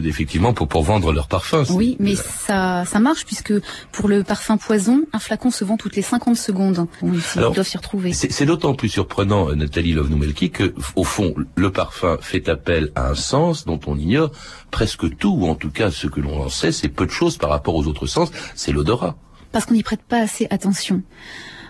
effectivement 0.04 0.54
pour, 0.54 0.68
pour 0.68 0.82
vendre 0.82 1.14
leur 1.14 1.28
parfum. 1.28 1.64
Oui, 1.70 1.98
mais 2.00 2.16
ça, 2.16 2.84
ça 2.86 3.00
marche 3.00 3.26
puisque 3.26 3.54
pour 3.92 4.08
le 4.08 4.24
parfum 4.24 4.58
poison, 4.58 5.04
un 5.14 5.20
flacon 5.20 5.52
se 5.52 5.64
vend 5.64 5.78
toutes 5.78 5.96
les 5.96 6.02
50 6.02 6.36
secondes. 6.36 6.88
Bon, 7.02 7.12
ils 7.14 7.40
Alors, 7.40 7.54
doivent 7.54 7.68
s'y 7.68 7.78
retrouver. 7.78 8.14
C'est 8.14 8.46
d'autant 8.46 8.74
plus 8.74 8.90
surprenant, 8.90 9.54
Nathalie 9.56 9.94
Lovnoumelki, 9.94 10.50
que 10.50 10.74
au 10.96 11.04
fond, 11.04 11.36
le 11.56 11.72
parfum 11.72 12.18
fait 12.22 12.50
appel 12.50 12.92
à 12.96 13.10
un 13.10 13.16
sens 13.16 13.66
dont 13.66 13.80
on 13.86 13.98
ignore 13.98 14.32
presque 14.72 15.16
tout, 15.18 15.38
ou 15.42 15.48
en 15.48 15.56
tout 15.56 15.70
cas 15.70 15.92
ce 15.92 16.08
que 16.08 16.22
l'on 16.22 16.42
en 16.42 16.50
sait, 16.50 16.72
c'est 16.72 16.90
peu 16.90 17.06
de 17.06 17.12
choses 17.12 17.38
par 17.38 17.52
rapport 17.52 17.76
aux 17.76 17.86
autres 17.86 18.08
sens, 18.08 18.32
c'est 18.56 18.72
l'odorat 18.72 19.16
parce 19.52 19.66
qu'on 19.66 19.74
n'y 19.74 19.84
prête 19.84 20.02
pas 20.02 20.20
assez 20.20 20.48
attention. 20.50 21.02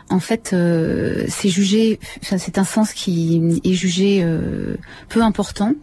En 0.10 0.20
fait, 0.20 0.52
euh, 0.54 1.26
c'est 1.28 1.50
jugé, 1.50 2.00
c'est 2.22 2.58
un 2.58 2.64
sens 2.64 2.94
qui 2.94 3.62
est 3.64 3.74
jugé 3.74 4.22
euh, 4.24 4.78
peu 5.10 5.22
important. 5.22 5.74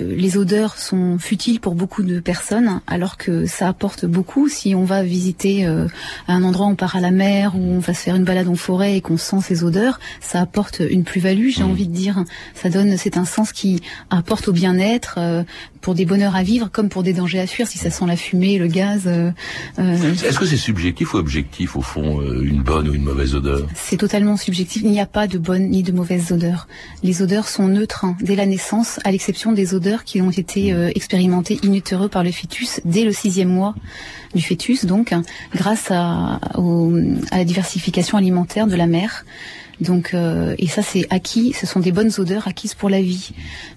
Euh, 0.00 0.14
les 0.16 0.36
odeurs 0.36 0.76
sont 0.78 1.18
futiles 1.18 1.60
pour 1.60 1.74
beaucoup 1.74 2.02
de 2.02 2.20
personnes, 2.20 2.80
alors 2.86 3.16
que 3.16 3.46
ça 3.46 3.68
apporte 3.68 4.06
beaucoup. 4.06 4.48
Si 4.48 4.74
on 4.74 4.84
va 4.84 5.02
visiter 5.02 5.66
euh, 5.66 5.86
un 6.28 6.42
endroit 6.42 6.66
on 6.66 6.74
part 6.74 6.96
à 6.96 7.00
la 7.00 7.10
mer, 7.10 7.54
où 7.56 7.60
on 7.60 7.78
va 7.78 7.94
se 7.94 8.00
faire 8.00 8.16
une 8.16 8.24
balade 8.24 8.48
en 8.48 8.56
forêt 8.56 8.96
et 8.96 9.00
qu'on 9.00 9.16
sent 9.16 9.38
ces 9.42 9.64
odeurs, 9.64 10.00
ça 10.20 10.40
apporte 10.40 10.80
une 10.80 11.04
plus-value. 11.04 11.50
J'ai 11.50 11.62
mmh. 11.62 11.70
envie 11.70 11.86
de 11.86 11.94
dire, 11.94 12.24
ça 12.54 12.70
donne, 12.70 12.96
c'est 12.96 13.16
un 13.16 13.24
sens 13.24 13.52
qui 13.52 13.82
apporte 14.10 14.48
au 14.48 14.52
bien-être, 14.52 15.16
euh, 15.18 15.42
pour 15.80 15.94
des 15.94 16.06
bonheurs 16.06 16.34
à 16.34 16.42
vivre, 16.42 16.70
comme 16.72 16.88
pour 16.88 17.02
des 17.02 17.12
dangers 17.12 17.40
à 17.40 17.46
fuir. 17.46 17.68
Si 17.68 17.76
ça 17.76 17.90
sent 17.90 18.06
la 18.06 18.16
fumée, 18.16 18.58
le 18.58 18.68
gaz. 18.68 19.06
Est-ce 19.76 20.38
que 20.38 20.46
c'est 20.46 20.56
subjectif 20.56 21.12
ou 21.12 21.18
objectif 21.18 21.76
au 21.76 21.82
fond, 21.82 22.22
une 22.22 22.62
bonne 22.62 22.88
ou 22.88 22.94
une 22.94 23.02
mauvaise 23.02 23.34
odeur? 23.34 23.66
C'est 23.74 23.98
totalement 23.98 24.38
subjectif. 24.38 24.80
Il 24.82 24.90
n'y 24.90 25.00
a 25.02 25.06
pas 25.06 25.26
de 25.26 25.36
bonne 25.36 25.68
ni 25.68 25.82
de 25.82 25.92
mauvaise 25.92 26.32
odeur. 26.32 26.68
Les 27.02 27.20
odeurs 27.20 27.48
sont 27.48 27.68
neutres 27.68 28.06
hein, 28.06 28.16
dès 28.22 28.34
la 28.34 28.46
naissance, 28.46 28.98
à 29.04 29.12
l'exception 29.12 29.52
des 29.52 29.74
odeurs 29.74 29.84
qui 30.02 30.20
ont 30.20 30.30
été 30.30 30.72
euh, 30.72 30.90
expérimentés 30.94 31.60
in 31.62 31.72
utero 31.72 32.08
par 32.08 32.24
le 32.24 32.32
fœtus 32.32 32.80
dès 32.84 33.04
le 33.04 33.12
sixième 33.12 33.48
mois 33.48 33.76
du 34.34 34.42
fœtus, 34.42 34.84
donc 34.84 35.14
grâce 35.54 35.92
à, 35.92 36.40
au, 36.56 36.92
à 37.30 37.38
la 37.38 37.44
diversification 37.44 38.18
alimentaire 38.18 38.66
de 38.66 38.74
la 38.74 38.88
mère. 38.88 39.24
Donc 39.80 40.14
euh, 40.14 40.54
et 40.58 40.66
ça 40.66 40.82
c'est 40.82 41.06
acquis, 41.10 41.52
ce 41.52 41.66
sont 41.66 41.80
des 41.80 41.92
bonnes 41.92 42.10
odeurs 42.18 42.46
acquises 42.48 42.74
pour 42.74 42.88
la 42.88 43.00
vie. 43.00 43.30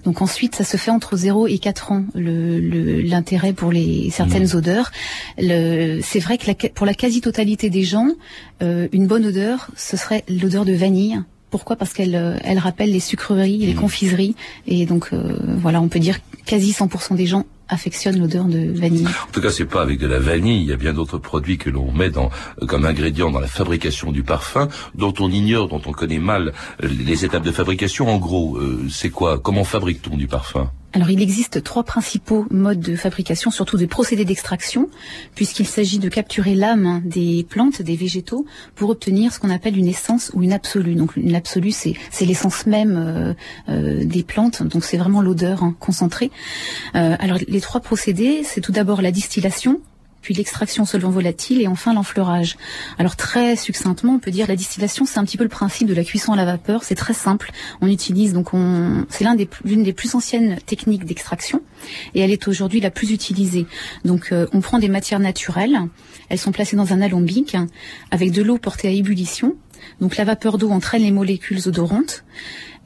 Donc 0.04 0.22
ensuite 0.22 0.54
ça 0.54 0.64
se 0.64 0.76
fait 0.76 0.90
entre 0.90 1.16
0 1.16 1.48
et 1.48 1.58
4 1.58 1.92
ans 1.92 2.04
l'intérêt 2.14 3.48
le, 3.48 3.54
pour 3.54 3.72
les 3.72 4.10
certaines 4.10 4.48
mmh. 4.48 4.56
odeurs. 4.56 4.90
C'est 5.38 6.20
vrai 6.20 6.38
que 6.38 6.46
la, 6.46 6.54
pour 6.54 6.86
la 6.86 6.94
quasi-totalité 6.94 7.70
des 7.70 7.84
gens, 7.84 8.08
euh, 8.62 8.88
une 8.92 9.06
bonne 9.06 9.26
odeur 9.26 9.70
ce 9.76 9.96
serait 9.96 10.24
l'odeur 10.28 10.64
de 10.64 10.72
vanille 10.72 11.20
pourquoi 11.50 11.76
Parce 11.76 11.92
qu'elle 11.92 12.14
euh, 12.14 12.36
elle 12.44 12.58
rappelle 12.58 12.92
les 12.92 13.00
sucreries, 13.00 13.58
les 13.58 13.74
confiseries. 13.74 14.34
Et 14.66 14.86
donc, 14.86 15.08
euh, 15.12 15.36
voilà, 15.58 15.80
on 15.80 15.88
peut 15.88 15.98
dire 15.98 16.18
quasi 16.46 16.72
100% 16.72 17.16
des 17.16 17.26
gens 17.26 17.44
affectionnent 17.68 18.18
l'odeur 18.18 18.46
de 18.46 18.72
vanille. 18.72 19.06
En 19.06 19.32
tout 19.32 19.40
cas, 19.40 19.50
c'est 19.50 19.66
pas 19.66 19.82
avec 19.82 19.98
de 19.98 20.06
la 20.06 20.18
vanille. 20.18 20.62
Il 20.62 20.68
y 20.68 20.72
a 20.72 20.76
bien 20.76 20.94
d'autres 20.94 21.18
produits 21.18 21.58
que 21.58 21.68
l'on 21.68 21.92
met 21.92 22.10
dans, 22.10 22.30
comme 22.66 22.86
ingrédient 22.86 23.30
dans 23.30 23.40
la 23.40 23.46
fabrication 23.46 24.10
du 24.10 24.22
parfum, 24.22 24.68
dont 24.94 25.12
on 25.20 25.30
ignore, 25.30 25.68
dont 25.68 25.82
on 25.84 25.92
connaît 25.92 26.18
mal 26.18 26.52
les 26.82 27.24
étapes 27.24 27.44
de 27.44 27.52
fabrication. 27.52 28.08
En 28.08 28.18
gros, 28.18 28.56
euh, 28.56 28.86
c'est 28.90 29.10
quoi? 29.10 29.38
Comment 29.38 29.64
fabrique-t-on 29.64 30.16
du 30.16 30.26
parfum? 30.26 30.70
Alors 30.92 31.10
il 31.10 31.20
existe 31.20 31.62
trois 31.62 31.84
principaux 31.84 32.46
modes 32.50 32.80
de 32.80 32.96
fabrication, 32.96 33.50
surtout 33.50 33.76
des 33.76 33.86
procédés 33.86 34.24
d'extraction, 34.24 34.88
puisqu'il 35.34 35.66
s'agit 35.66 35.98
de 35.98 36.08
capturer 36.08 36.54
l'âme 36.54 37.02
des 37.04 37.44
plantes, 37.48 37.82
des 37.82 37.94
végétaux, 37.94 38.46
pour 38.74 38.88
obtenir 38.90 39.32
ce 39.32 39.38
qu'on 39.38 39.50
appelle 39.50 39.76
une 39.76 39.86
essence 39.86 40.30
ou 40.34 40.42
une 40.42 40.52
absolue. 40.52 40.94
Donc 40.94 41.16
une 41.16 41.34
absolue, 41.34 41.72
c'est, 41.72 41.94
l'essence 42.20 42.66
même 42.66 42.96
euh, 42.96 43.34
euh, 43.68 44.04
des 44.04 44.22
plantes, 44.22 44.62
donc 44.62 44.84
c'est 44.84 44.96
vraiment 44.96 45.20
l'odeur 45.20 45.62
hein, 45.62 45.76
concentrée. 45.78 46.30
Euh, 46.94 47.16
alors 47.18 47.38
les 47.46 47.60
trois 47.60 47.80
procédés, 47.80 48.42
c'est 48.44 48.60
tout 48.60 48.72
d'abord 48.72 49.02
la 49.02 49.10
distillation, 49.10 49.80
puis 50.22 50.34
l'extraction 50.34 50.84
solvant 50.84 51.10
volatile 51.10 51.60
et 51.60 51.66
enfin 51.66 51.94
l'enfleurage. 51.94 52.56
Alors 52.98 53.16
très 53.16 53.56
succinctement, 53.56 54.14
on 54.14 54.18
peut 54.18 54.30
dire 54.30 54.46
la 54.46 54.56
distillation, 54.56 55.04
c'est 55.04 55.18
un 55.18 55.24
petit 55.24 55.36
peu 55.36 55.44
le 55.44 55.48
principe 55.48 55.88
de 55.88 55.94
la 55.94 56.04
cuisson 56.04 56.32
à 56.32 56.36
la 56.36 56.44
vapeur. 56.44 56.84
C'est 56.84 56.94
très 56.94 57.14
simple. 57.14 57.52
On 57.80 57.88
utilise 57.88 58.32
donc 58.32 58.54
on, 58.54 59.06
c'est 59.08 59.24
l'une 59.64 59.82
des 59.82 59.92
plus 59.92 60.14
anciennes 60.14 60.58
techniques 60.66 61.04
d'extraction 61.04 61.62
et 62.14 62.20
elle 62.20 62.30
est 62.30 62.48
aujourd'hui 62.48 62.80
la 62.80 62.90
plus 62.90 63.10
utilisée. 63.10 63.66
Donc 64.04 64.32
euh, 64.32 64.46
on 64.52 64.60
prend 64.60 64.78
des 64.78 64.88
matières 64.88 65.20
naturelles, 65.20 65.78
elles 66.28 66.38
sont 66.38 66.52
placées 66.52 66.76
dans 66.76 66.92
un 66.92 67.00
alambic 67.00 67.56
avec 68.10 68.32
de 68.32 68.42
l'eau 68.42 68.58
portée 68.58 68.88
à 68.88 68.90
ébullition. 68.90 69.56
Donc 70.00 70.16
la 70.16 70.24
vapeur 70.24 70.58
d'eau 70.58 70.70
entraîne 70.70 71.02
les 71.02 71.12
molécules 71.12 71.60
odorantes. 71.66 72.24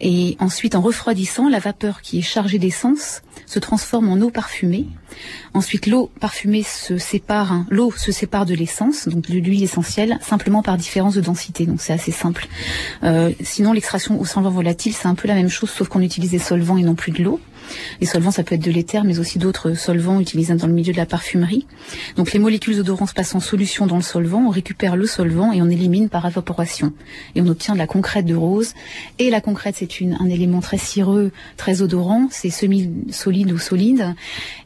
Et 0.02 0.36
ensuite, 0.40 0.74
en 0.74 0.80
refroidissant, 0.80 1.48
la 1.48 1.60
vapeur 1.60 2.02
qui 2.02 2.18
est 2.18 2.22
chargée 2.22 2.58
d'essence 2.58 3.22
se 3.46 3.60
transforme 3.60 4.08
en 4.08 4.20
eau 4.20 4.30
parfumée. 4.30 4.86
Ensuite, 5.54 5.86
l'eau 5.86 6.10
parfumée 6.20 6.64
se 6.64 6.98
sépare, 6.98 7.52
hein, 7.52 7.66
l'eau 7.70 7.92
se 7.92 8.10
sépare 8.10 8.44
de 8.44 8.54
l'essence, 8.54 9.06
donc 9.06 9.30
de 9.30 9.38
l'huile 9.38 9.62
essentielle, 9.62 10.18
simplement 10.20 10.62
par 10.62 10.76
différence 10.76 11.14
de 11.14 11.20
densité. 11.20 11.66
Donc 11.66 11.80
c'est 11.80 11.92
assez 11.92 12.10
simple. 12.10 12.48
Euh, 13.04 13.30
sinon, 13.40 13.72
l'extraction 13.72 14.20
au 14.20 14.24
solvant 14.24 14.50
volatile, 14.50 14.92
c'est 14.92 15.06
un 15.06 15.14
peu 15.14 15.28
la 15.28 15.34
même 15.34 15.48
chose, 15.48 15.70
sauf 15.70 15.86
qu'on 15.88 16.00
utilise 16.00 16.32
des 16.32 16.40
solvants 16.40 16.78
et 16.78 16.82
non 16.82 16.96
plus 16.96 17.12
de 17.12 17.22
l'eau. 17.22 17.40
Les 18.00 18.06
solvants, 18.06 18.30
ça 18.30 18.42
peut 18.42 18.54
être 18.54 18.64
de 18.64 18.70
l'éther, 18.70 19.04
mais 19.04 19.18
aussi 19.18 19.38
d'autres 19.38 19.74
solvants 19.74 20.20
utilisés 20.20 20.54
dans 20.54 20.66
le 20.66 20.72
milieu 20.72 20.92
de 20.92 20.96
la 20.96 21.06
parfumerie. 21.06 21.66
Donc 22.16 22.32
les 22.32 22.38
molécules 22.38 22.80
odorantes 22.80 23.12
passent 23.14 23.34
en 23.34 23.40
solution 23.40 23.86
dans 23.86 23.96
le 23.96 24.02
solvant, 24.02 24.46
on 24.46 24.50
récupère 24.50 24.96
le 24.96 25.06
solvant 25.06 25.52
et 25.52 25.62
on 25.62 25.68
élimine 25.68 26.08
par 26.08 26.26
évaporation. 26.26 26.92
Et 27.34 27.42
on 27.42 27.46
obtient 27.46 27.74
de 27.74 27.78
la 27.78 27.86
concrète 27.86 28.26
de 28.26 28.34
rose. 28.34 28.74
Et 29.18 29.30
la 29.30 29.40
concrète, 29.40 29.76
c'est 29.78 29.88
un 30.18 30.28
élément 30.28 30.60
très 30.60 30.78
cireux, 30.78 31.32
très 31.56 31.82
odorant, 31.82 32.28
c'est 32.30 32.50
semi-solide 32.50 33.52
ou 33.52 33.58
solide 33.58 34.14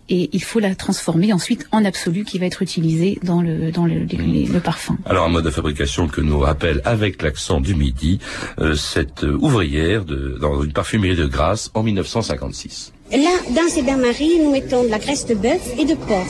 et 0.08 0.30
il 0.32 0.42
faut 0.42 0.60
la 0.60 0.74
transformer 0.74 1.32
ensuite 1.32 1.66
en 1.72 1.84
absolu 1.84 2.24
qui 2.24 2.38
va 2.38 2.46
être 2.46 2.62
utilisé 2.62 3.18
dans 3.22 3.42
le 3.42 3.72
dans 3.72 3.86
le, 3.86 4.06
le 4.06 4.60
parfum. 4.60 4.96
Alors 5.04 5.26
un 5.26 5.28
mode 5.28 5.44
de 5.44 5.50
fabrication 5.50 6.06
que 6.06 6.20
nous 6.20 6.38
rappelle 6.38 6.80
avec 6.84 7.22
l'accent 7.22 7.60
du 7.60 7.74
midi 7.74 8.20
euh, 8.58 8.74
cette 8.74 9.22
ouvrière 9.22 10.04
de, 10.04 10.38
dans 10.40 10.62
une 10.62 10.72
parfumerie 10.72 11.16
de 11.16 11.26
Grasse 11.26 11.70
en 11.74 11.82
1956. 11.82 12.92
Là, 13.12 13.30
dans 13.54 13.68
ces 13.68 13.82
bains-maries, 13.82 14.40
nous 14.42 14.50
mettons 14.50 14.82
de 14.82 14.88
la 14.88 14.98
graisse 14.98 15.26
de 15.26 15.34
bœuf 15.34 15.62
et 15.78 15.84
de 15.84 15.94
porc. 15.94 16.26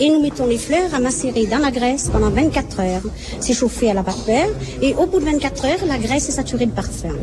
Et 0.00 0.10
nous 0.10 0.20
mettons 0.20 0.46
les 0.46 0.58
fleurs 0.58 0.92
à 0.92 0.98
macérer 0.98 1.46
dans 1.46 1.58
la 1.58 1.70
graisse 1.70 2.08
pendant 2.12 2.30
24 2.30 2.80
heures. 2.80 3.02
C'est 3.38 3.54
chauffé 3.54 3.90
à 3.90 3.94
la 3.94 4.02
vapeur. 4.02 4.48
Et 4.82 4.92
au 4.94 5.06
bout 5.06 5.20
de 5.20 5.24
24 5.24 5.64
heures, 5.66 5.86
la 5.86 5.98
graisse 5.98 6.28
est 6.28 6.32
saturée 6.32 6.66
de 6.66 6.72
parfum. 6.72 7.14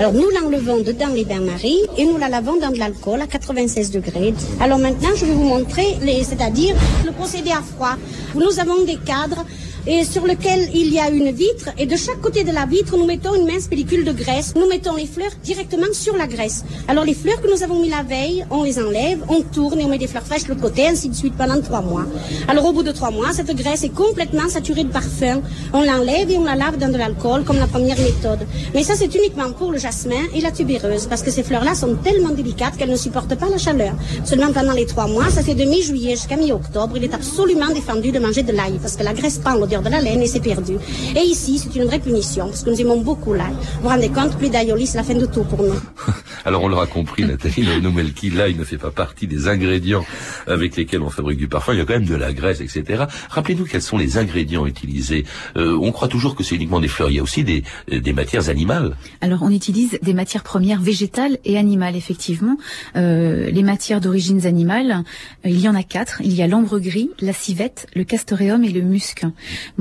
Alors 0.00 0.12
nous 0.12 0.28
l'enlevons 0.30 0.82
dedans 0.82 1.06
les 1.14 1.24
bains-maries 1.24 1.78
et 1.96 2.04
nous 2.04 2.18
la 2.18 2.28
lavons 2.28 2.58
dans 2.58 2.70
de 2.70 2.78
l'alcool 2.78 3.22
à 3.22 3.28
96 3.28 3.92
degrés. 3.92 4.34
Alors 4.60 4.78
maintenant, 4.78 5.10
je 5.14 5.26
vais 5.26 5.32
vous 5.32 5.44
montrer, 5.44 5.86
c'est-à-dire 6.24 6.74
le 7.06 7.12
procédé 7.12 7.52
à 7.52 7.62
froid. 7.62 7.94
Nous 8.34 8.58
avons 8.58 8.84
des 8.84 8.96
cadres 8.96 9.46
et 9.86 10.04
sur 10.04 10.26
lequel 10.26 10.68
il 10.74 10.92
y 10.92 10.98
a 10.98 11.08
une 11.10 11.30
vitre. 11.30 11.70
Et 11.78 11.86
de 11.86 11.96
chaque 11.96 12.20
côté 12.20 12.44
de 12.44 12.52
la 12.52 12.66
vitre, 12.66 12.96
nous 12.96 13.06
mettons 13.06 13.34
une 13.34 13.46
mince 13.46 13.68
pellicule 13.68 14.04
de 14.04 14.12
graisse. 14.12 14.54
Nous 14.56 14.68
mettons 14.68 14.94
les 14.96 15.06
fleurs 15.06 15.32
directement 15.42 15.92
sur 15.92 16.16
la 16.16 16.26
graisse. 16.26 16.64
Alors 16.88 17.04
les 17.04 17.14
fleurs 17.14 17.40
que 17.40 17.50
nous 17.50 17.62
avons 17.62 17.80
mis 17.80 17.88
la 17.88 18.02
veille, 18.02 18.44
on 18.50 18.62
les 18.62 18.78
enlève, 18.78 19.20
on 19.28 19.42
tourne 19.42 19.80
et 19.80 19.84
on 19.84 19.88
met 19.88 19.98
des 19.98 20.06
fleurs 20.06 20.24
fraîches 20.24 20.44
de 20.44 20.48
l'autre 20.48 20.62
côté, 20.62 20.86
ainsi 20.86 21.08
de 21.08 21.14
suite 21.14 21.34
pendant 21.36 21.60
trois 21.60 21.82
mois. 21.82 22.04
Alors 22.48 22.66
au 22.66 22.72
bout 22.72 22.82
de 22.82 22.92
trois 22.92 23.10
mois, 23.10 23.32
cette 23.32 23.54
graisse 23.54 23.84
est 23.84 23.94
complètement 23.94 24.48
saturée 24.48 24.84
de 24.84 24.92
parfum. 24.92 25.40
On 25.72 25.82
l'enlève 25.82 26.30
et 26.30 26.38
on 26.38 26.44
la 26.44 26.56
lave 26.56 26.78
dans 26.78 26.90
de 26.90 26.96
l'alcool 26.96 27.44
comme 27.44 27.58
la 27.58 27.66
première 27.66 27.98
méthode. 27.98 28.40
Mais 28.74 28.82
ça, 28.82 28.94
c'est 28.96 29.14
uniquement 29.14 29.50
pour 29.52 29.72
le 29.72 29.78
jasmin 29.78 30.22
et 30.34 30.40
la 30.40 30.50
tubéreuse, 30.50 31.06
parce 31.06 31.22
que 31.22 31.30
ces 31.30 31.42
fleurs-là 31.42 31.74
sont 31.74 31.96
tellement 31.96 32.30
délicates 32.30 32.76
qu'elles 32.76 32.90
ne 32.90 32.96
supportent 32.96 33.34
pas 33.34 33.48
la 33.48 33.58
chaleur. 33.58 33.94
Seulement 34.24 34.52
pendant 34.52 34.72
les 34.72 34.86
trois 34.86 35.06
mois, 35.06 35.30
ça 35.30 35.42
fait 35.42 35.54
de 35.54 35.64
mi-juillet 35.64 36.16
jusqu'à 36.16 36.36
mi-octobre, 36.36 36.96
il 36.96 37.04
est 37.04 37.14
absolument 37.14 37.68
défendu 37.72 38.12
de 38.12 38.18
manger 38.18 38.42
de 38.42 38.52
l'ail, 38.52 38.78
parce 38.80 38.96
que 38.96 39.02
la 39.02 39.12
graisse 39.12 39.38
de 39.78 39.88
la 39.88 40.00
laine 40.00 40.20
et 40.20 40.26
c'est 40.26 40.40
perdu. 40.40 40.74
Et 41.14 41.20
ici, 41.20 41.58
c'est 41.58 41.74
une 41.78 41.84
vraie 41.84 42.00
punition, 42.00 42.46
parce 42.48 42.64
que 42.64 42.70
nous 42.70 42.80
aimons 42.80 43.00
beaucoup 43.00 43.32
l'ail. 43.32 43.52
Vous 43.52 43.82
vous 43.82 43.88
rendez 43.88 44.08
compte, 44.08 44.36
plus 44.36 44.50
d'aïoli, 44.50 44.86
c'est 44.86 44.98
la 44.98 45.04
fin 45.04 45.14
de 45.14 45.26
tout 45.26 45.44
pour 45.44 45.62
nous. 45.62 45.80
Alors 46.44 46.62
on 46.64 46.68
l'aura 46.68 46.86
compris, 46.86 47.24
Nathalie, 47.24 47.62
le 47.62 47.80
Noumelki, 47.80 48.30
l'ail 48.30 48.54
ne 48.54 48.64
fait 48.64 48.78
pas 48.78 48.90
partie 48.90 49.26
des 49.26 49.46
ingrédients 49.46 50.04
avec 50.46 50.76
lesquels 50.76 51.02
on 51.02 51.10
fabrique 51.10 51.38
du 51.38 51.48
parfum. 51.48 51.72
Il 51.74 51.78
y 51.78 51.82
a 51.82 51.84
quand 51.84 51.94
même 51.94 52.06
de 52.06 52.14
la 52.14 52.32
graisse, 52.32 52.60
etc. 52.60 53.04
Rappelez-nous 53.28 53.66
quels 53.66 53.82
sont 53.82 53.98
les 53.98 54.18
ingrédients 54.18 54.66
utilisés. 54.66 55.24
Euh, 55.56 55.78
on 55.80 55.92
croit 55.92 56.08
toujours 56.08 56.34
que 56.34 56.42
c'est 56.42 56.56
uniquement 56.56 56.80
des 56.80 56.88
fleurs. 56.88 57.10
Il 57.10 57.16
y 57.16 57.18
a 57.20 57.22
aussi 57.22 57.44
des, 57.44 57.62
des 57.88 58.12
matières 58.12 58.48
animales. 58.48 58.96
Alors 59.20 59.42
on 59.42 59.50
utilise 59.50 59.98
des 60.02 60.14
matières 60.14 60.42
premières 60.42 60.80
végétales 60.80 61.38
et 61.44 61.58
animales, 61.58 61.94
effectivement. 61.94 62.56
Euh, 62.96 63.50
les 63.50 63.62
matières 63.62 64.00
d'origine 64.00 64.46
animale, 64.46 65.04
euh, 65.44 65.50
il 65.50 65.60
y 65.60 65.68
en 65.68 65.74
a 65.74 65.82
quatre. 65.82 66.20
Il 66.22 66.34
y 66.34 66.42
a 66.42 66.46
l'ambre 66.46 66.78
gris, 66.78 67.10
la 67.20 67.32
civette, 67.32 67.86
le 67.94 68.04
castoreum 68.04 68.64
et 68.64 68.70
le 68.70 68.80
musc 68.80 69.24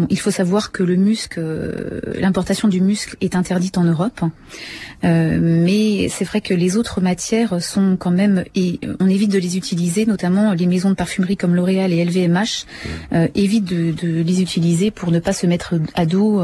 il 0.09 0.19
faut 0.19 0.31
savoir 0.31 0.71
que 0.71 0.83
le 0.83 0.95
musc, 0.95 1.37
euh, 1.37 2.01
l'importation 2.15 2.67
du 2.67 2.81
musc 2.81 3.15
est 3.21 3.35
interdite 3.35 3.77
en 3.77 3.83
Europe, 3.83 4.21
euh, 5.03 5.37
mais 5.41 6.09
c'est 6.09 6.25
vrai 6.25 6.41
que 6.41 6.53
les 6.53 6.77
autres 6.77 7.01
matières 7.01 7.61
sont 7.61 7.97
quand 7.97 8.11
même 8.11 8.43
et 8.55 8.79
on 8.99 9.07
évite 9.07 9.31
de 9.31 9.39
les 9.39 9.57
utiliser, 9.57 10.05
notamment 10.05 10.53
les 10.53 10.67
maisons 10.67 10.89
de 10.89 10.95
parfumerie 10.95 11.37
comme 11.37 11.55
L'Oréal 11.55 11.93
et 11.93 12.03
LVMH 12.03 12.65
euh, 13.13 13.27
évitent 13.35 13.65
de, 13.65 14.21
les 14.21 14.41
utiliser 14.41 14.91
pour 14.91 15.11
ne 15.11 15.19
pas 15.19 15.33
se 15.33 15.47
mettre 15.47 15.75
à 15.95 16.05
dos 16.05 16.41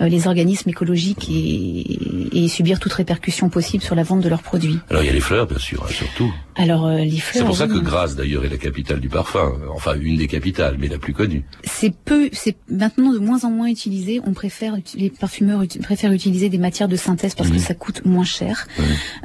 les 0.00 0.26
organismes 0.26 0.70
écologiques 0.70 1.28
et, 1.30 2.48
subir 2.48 2.78
toute 2.78 2.92
répercussion 2.92 3.48
possible 3.48 3.82
sur 3.82 3.94
la 3.94 4.02
vente 4.02 4.20
de 4.20 4.28
leurs 4.28 4.42
produits. 4.42 4.78
Alors 4.90 5.02
il 5.02 5.06
y 5.06 5.10
a 5.10 5.12
les 5.12 5.20
fleurs, 5.20 5.46
bien 5.46 5.58
sûr, 5.58 5.82
hein, 5.84 5.90
surtout. 5.90 6.32
Alors 6.56 6.88
les 6.88 7.10
fleurs. 7.18 7.42
C'est 7.42 7.44
pour 7.44 7.56
ça 7.56 7.66
que 7.66 7.78
Grasse 7.78 8.14
d'ailleurs 8.14 8.44
est 8.44 8.48
la 8.48 8.58
capitale 8.58 9.00
du 9.00 9.08
parfum, 9.08 9.52
enfin 9.74 9.94
une 10.00 10.16
des 10.16 10.28
capitales, 10.28 10.76
mais 10.78 10.88
la 10.88 10.98
plus 10.98 11.12
connue. 11.12 11.44
C'est 11.64 11.94
peu, 11.94 12.28
c'est 12.32 12.53
maintenant 12.68 13.12
de 13.12 13.18
moins 13.18 13.44
en 13.44 13.50
moins 13.50 13.68
utilisé. 13.68 14.20
On 14.26 14.32
préfère 14.32 14.76
les 14.94 15.10
parfumeurs 15.10 15.62
préfèrent 15.82 16.12
utiliser 16.12 16.48
des 16.48 16.58
matières 16.58 16.88
de 16.88 16.96
synthèse 16.96 17.34
parce 17.34 17.50
que 17.50 17.58
ça 17.58 17.74
coûte 17.74 18.04
moins 18.04 18.24
cher. 18.24 18.66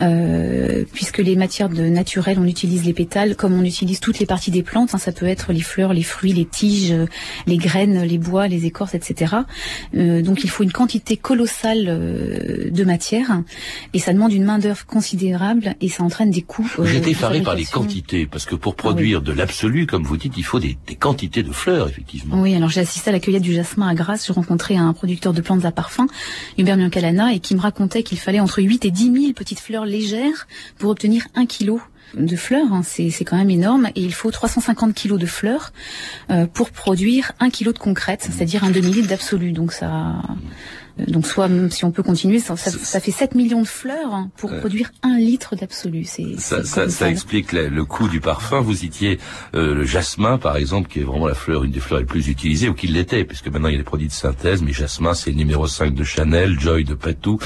Euh, 0.02 0.84
puisque 0.94 1.20
les 1.20 1.36
matières 1.36 1.70
de 1.70 1.84
naturelles, 1.84 2.38
on 2.39 2.46
utilise 2.46 2.86
les 2.86 2.94
pétales 2.94 3.36
comme 3.36 3.54
on 3.54 3.63
utilise 3.63 4.00
toutes 4.00 4.20
les 4.20 4.26
parties 4.26 4.52
des 4.52 4.63
plantes. 4.63 4.94
Hein. 4.94 4.98
ça 4.98 5.12
peut 5.12 5.26
être 5.26 5.54
les 5.54 5.62
fleurs, 5.62 5.94
les 5.94 6.04
fruits, 6.04 6.34
les 6.34 6.46
tiges, 6.46 6.94
les 7.48 7.58
graines, 7.58 8.04
les 8.04 8.18
bois, 8.18 8.48
les 8.48 8.65
écorces, 8.65 8.96
etc. 8.96 9.36
Euh, 9.96 10.22
donc 10.22 10.44
il 10.44 10.50
faut 10.50 10.63
une 10.63 10.72
quantité 10.72 11.18
colossale 11.18 11.86
euh, 11.88 12.70
de 12.70 12.84
matière 12.84 13.42
et 13.94 14.00
ça 14.00 14.13
demande 14.13 14.34
une 14.34 14.46
main 14.46 14.60
d'œuvre 14.60 14.86
considérable 14.86 15.76
et 15.82 15.89
ça 15.89 16.04
entraîne 16.04 16.32
des 16.32 16.42
coûts. 16.42 16.70
J'étais 16.84 17.12
effaré 17.12 17.42
par 17.42 17.56
les 17.56 17.65
quantités 17.65 18.26
parce 18.26 18.46
que 18.46 18.56
pour 18.56 18.76
produire 18.76 19.22
de 19.22 19.32
l'absolu, 19.32 19.86
comme 19.86 20.04
vous 20.04 20.18
dites, 20.18 20.34
il 20.38 20.44
faut 20.44 20.60
des, 20.60 20.78
des 20.88 20.96
quantités 20.96 21.44
de 21.44 21.52
fleurs 21.52 21.88
effectivement. 21.88 22.42
Oui, 22.42 22.56
alors 22.56 22.70
j'ai 22.70 22.82
assisté 22.82 23.10
à 23.10 23.13
la 23.13 23.18
cueillette 23.19 23.43
du 23.43 23.53
jasmin 23.53 23.88
à 23.88 23.93
Grasse. 23.93 24.27
Je 24.27 24.34
rencontrais 24.34 24.75
un 24.75 24.93
producteur 24.93 25.34
de 25.34 25.41
plantes 25.41 25.65
à 25.65 25.71
parfum, 25.71 26.08
Hubert 26.58 26.77
Miancalana, 26.77 27.34
et 27.34 27.39
qui 27.39 27.55
me 27.55 27.62
racontait 27.62 28.03
qu'il 28.03 28.19
fallait 28.19 28.39
entre 28.39 28.62
8 28.62 28.86
et 28.86 28.91
10 28.91 29.21
000 29.21 29.34
petites 29.34 29.60
fleurs 29.60 29.86
légères 29.86 30.47
pour 30.77 30.89
obtenir 30.89 31.27
un 31.36 31.45
kilo 31.45 31.82
de 32.15 32.36
fleurs, 32.36 32.73
hein. 32.73 32.82
c'est 32.84 33.23
quand 33.23 33.38
même 33.38 33.49
énorme, 33.49 33.89
et 33.95 34.01
il 34.01 34.13
faut 34.13 34.32
350 34.32 34.93
kilos 34.95 35.19
de 35.19 35.25
fleurs 35.25 35.71
euh, 36.32 36.47
pour 36.47 36.71
produire 36.71 37.34
un 37.39 37.49
kilo 37.49 37.71
de 37.71 37.77
concrète, 37.77 38.27
c'est-à-dire 38.32 38.63
un 38.63 38.71
demi-litre 38.71 39.08
d'absolu. 39.08 39.51
Donc 39.51 39.73
ça, 39.73 40.15
donc 41.07 41.25
soit, 41.25 41.49
si 41.69 41.85
on 41.85 41.91
peut 41.91 42.03
continuer, 42.03 42.39
ça, 42.39 42.55
fait 42.55 43.12
7 43.12 43.35
millions 43.35 43.62
de 43.62 43.67
fleurs 43.67 44.13
hein, 44.13 44.29
pour 44.38 44.55
produire 44.57 44.91
un 45.03 45.17
litre 45.17 45.55
d'absolu. 45.55 46.05
Ça, 46.05 46.63
ça, 46.63 46.89
ça, 46.89 47.09
explique 47.09 47.51
le 47.51 47.83
coût 47.85 48.07
du 48.07 48.19
parfum. 48.19 48.62
Vous 48.62 48.75
citiez 48.75 49.19
euh, 49.55 49.75
le 49.75 49.83
jasmin, 49.85 50.38
par 50.38 50.57
exemple, 50.57 50.89
qui 50.89 50.99
est 50.99 51.03
vraiment 51.03 51.27
la 51.27 51.33
fleur, 51.33 51.63
une 51.63 51.71
des 51.71 51.79
fleurs 51.79 51.99
les 51.99 52.05
plus 52.05 52.27
utilisées, 52.27 52.69
ou 52.69 52.73
qui 52.73 52.88
l'était, 52.88 53.23
puisque 53.23 53.47
maintenant 53.47 53.69
il 53.69 53.73
y 53.73 53.75
a 53.75 53.79
des 53.79 53.83
produits 53.83 54.07
de 54.07 54.13
synthèse, 54.13 54.62
mais 54.62 54.73
jasmin, 54.73 55.13
c'est 55.13 55.31
le 55.31 55.38
numéro 55.38 55.67
5 55.67 55.93
de 55.93 56.03
Chanel, 56.03 56.59
Joy 56.59 56.83
de 56.83 56.93
Patou, 56.93 57.39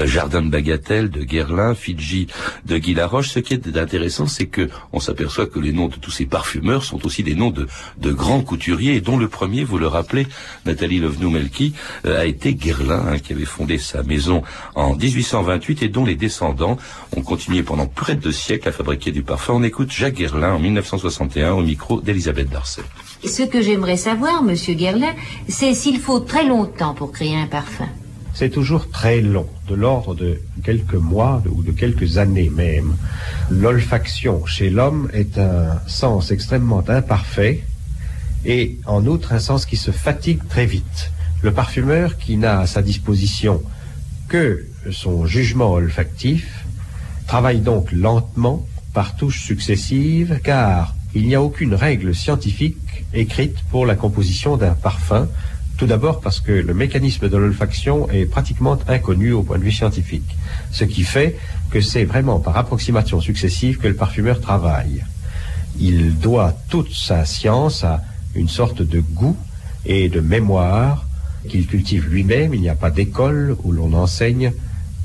euh, 0.00 0.06
Jardin 0.06 0.42
de 0.42 0.50
Bagatelle 0.50 1.10
de 1.10 1.22
Guerlain, 1.22 1.74
Fidji 1.74 2.26
de 2.64 2.78
Guy 2.78 2.94
Laroche. 2.94 3.30
Ce 3.30 3.38
qui 3.38 3.54
est 3.54 3.76
intéressant, 3.76 4.26
c'est 4.26 4.46
que 4.46 4.68
on 4.92 5.00
s'aperçoit 5.00 5.46
que 5.46 5.58
les 5.58 5.72
noms 5.72 5.88
de 5.88 5.96
tous 5.96 6.10
ces 6.10 6.26
parfumeurs 6.26 6.84
sont 6.84 7.04
aussi 7.06 7.22
des 7.22 7.34
noms 7.34 7.50
de, 7.50 7.66
de 7.98 8.12
grands 8.12 8.42
couturiers, 8.42 9.00
dont 9.00 9.16
le 9.16 9.28
premier, 9.28 9.64
vous 9.64 9.78
le 9.78 9.86
rappelez, 9.86 10.26
Nathalie 10.64 11.00
Lovnou-Melki, 11.00 11.74
euh, 12.06 12.20
a 12.20 12.26
été 12.26 12.54
Guerlain 12.54 12.95
Hein, 12.96 13.18
qui 13.18 13.32
avait 13.32 13.44
fondé 13.44 13.78
sa 13.78 14.02
maison 14.02 14.42
en 14.74 14.94
1828 14.94 15.82
et 15.82 15.88
dont 15.88 16.04
les 16.04 16.14
descendants 16.14 16.76
ont 17.16 17.22
continué 17.22 17.62
pendant 17.62 17.86
près 17.86 18.14
de 18.14 18.20
deux 18.20 18.32
siècles 18.32 18.68
à 18.68 18.72
fabriquer 18.72 19.12
du 19.12 19.22
parfum. 19.22 19.54
On 19.54 19.62
écoute 19.62 19.90
Jacques 19.90 20.14
Guerlain 20.14 20.54
en 20.54 20.58
1961 20.58 21.52
au 21.52 21.62
micro 21.62 22.00
d'Elisabeth 22.00 22.48
Darcet. 22.48 22.82
Ce 23.24 23.42
que 23.42 23.60
j'aimerais 23.60 23.96
savoir, 23.96 24.42
monsieur 24.42 24.74
Guerlain, 24.74 25.14
c'est 25.48 25.74
s'il 25.74 25.98
faut 26.00 26.20
très 26.20 26.46
longtemps 26.46 26.94
pour 26.94 27.12
créer 27.12 27.36
un 27.36 27.46
parfum. 27.46 27.88
C'est 28.34 28.50
toujours 28.50 28.90
très 28.90 29.20
long, 29.20 29.48
de 29.68 29.74
l'ordre 29.74 30.14
de 30.14 30.40
quelques 30.62 30.94
mois 30.94 31.42
ou 31.50 31.62
de 31.62 31.72
quelques 31.72 32.18
années 32.18 32.50
même. 32.50 32.96
L'olfaction 33.50 34.44
chez 34.46 34.68
l'homme 34.68 35.08
est 35.12 35.38
un 35.38 35.80
sens 35.86 36.30
extrêmement 36.30 36.84
imparfait 36.88 37.62
et 38.44 38.78
en 38.86 39.06
outre 39.06 39.32
un 39.32 39.38
sens 39.38 39.64
qui 39.64 39.76
se 39.76 39.90
fatigue 39.90 40.40
très 40.48 40.66
vite. 40.66 41.10
Le 41.46 41.52
parfumeur 41.52 42.18
qui 42.18 42.38
n'a 42.38 42.58
à 42.58 42.66
sa 42.66 42.82
disposition 42.82 43.62
que 44.26 44.66
son 44.90 45.26
jugement 45.26 45.74
olfactif 45.74 46.66
travaille 47.28 47.60
donc 47.60 47.92
lentement 47.92 48.66
par 48.92 49.14
touches 49.14 49.42
successives 49.42 50.40
car 50.42 50.96
il 51.14 51.28
n'y 51.28 51.36
a 51.36 51.42
aucune 51.42 51.72
règle 51.72 52.16
scientifique 52.16 53.04
écrite 53.14 53.58
pour 53.70 53.86
la 53.86 53.94
composition 53.94 54.56
d'un 54.56 54.74
parfum, 54.74 55.28
tout 55.78 55.86
d'abord 55.86 56.20
parce 56.20 56.40
que 56.40 56.50
le 56.50 56.74
mécanisme 56.74 57.28
de 57.28 57.36
l'olfaction 57.36 58.10
est 58.10 58.26
pratiquement 58.26 58.76
inconnu 58.88 59.30
au 59.30 59.44
point 59.44 59.58
de 59.58 59.62
vue 59.62 59.70
scientifique, 59.70 60.36
ce 60.72 60.82
qui 60.82 61.04
fait 61.04 61.38
que 61.70 61.80
c'est 61.80 62.06
vraiment 62.06 62.40
par 62.40 62.56
approximation 62.56 63.20
successive 63.20 63.78
que 63.78 63.86
le 63.86 63.94
parfumeur 63.94 64.40
travaille. 64.40 65.04
Il 65.78 66.18
doit 66.18 66.58
toute 66.70 66.92
sa 66.92 67.24
science 67.24 67.84
à 67.84 68.02
une 68.34 68.48
sorte 68.48 68.82
de 68.82 68.98
goût 68.98 69.36
et 69.84 70.08
de 70.08 70.18
mémoire 70.18 71.06
qu'il 71.46 71.66
cultive 71.66 72.08
lui-même. 72.08 72.54
Il 72.54 72.60
n'y 72.60 72.68
a 72.68 72.74
pas 72.74 72.90
d'école 72.90 73.56
où 73.64 73.72
l'on 73.72 73.92
enseigne 73.92 74.52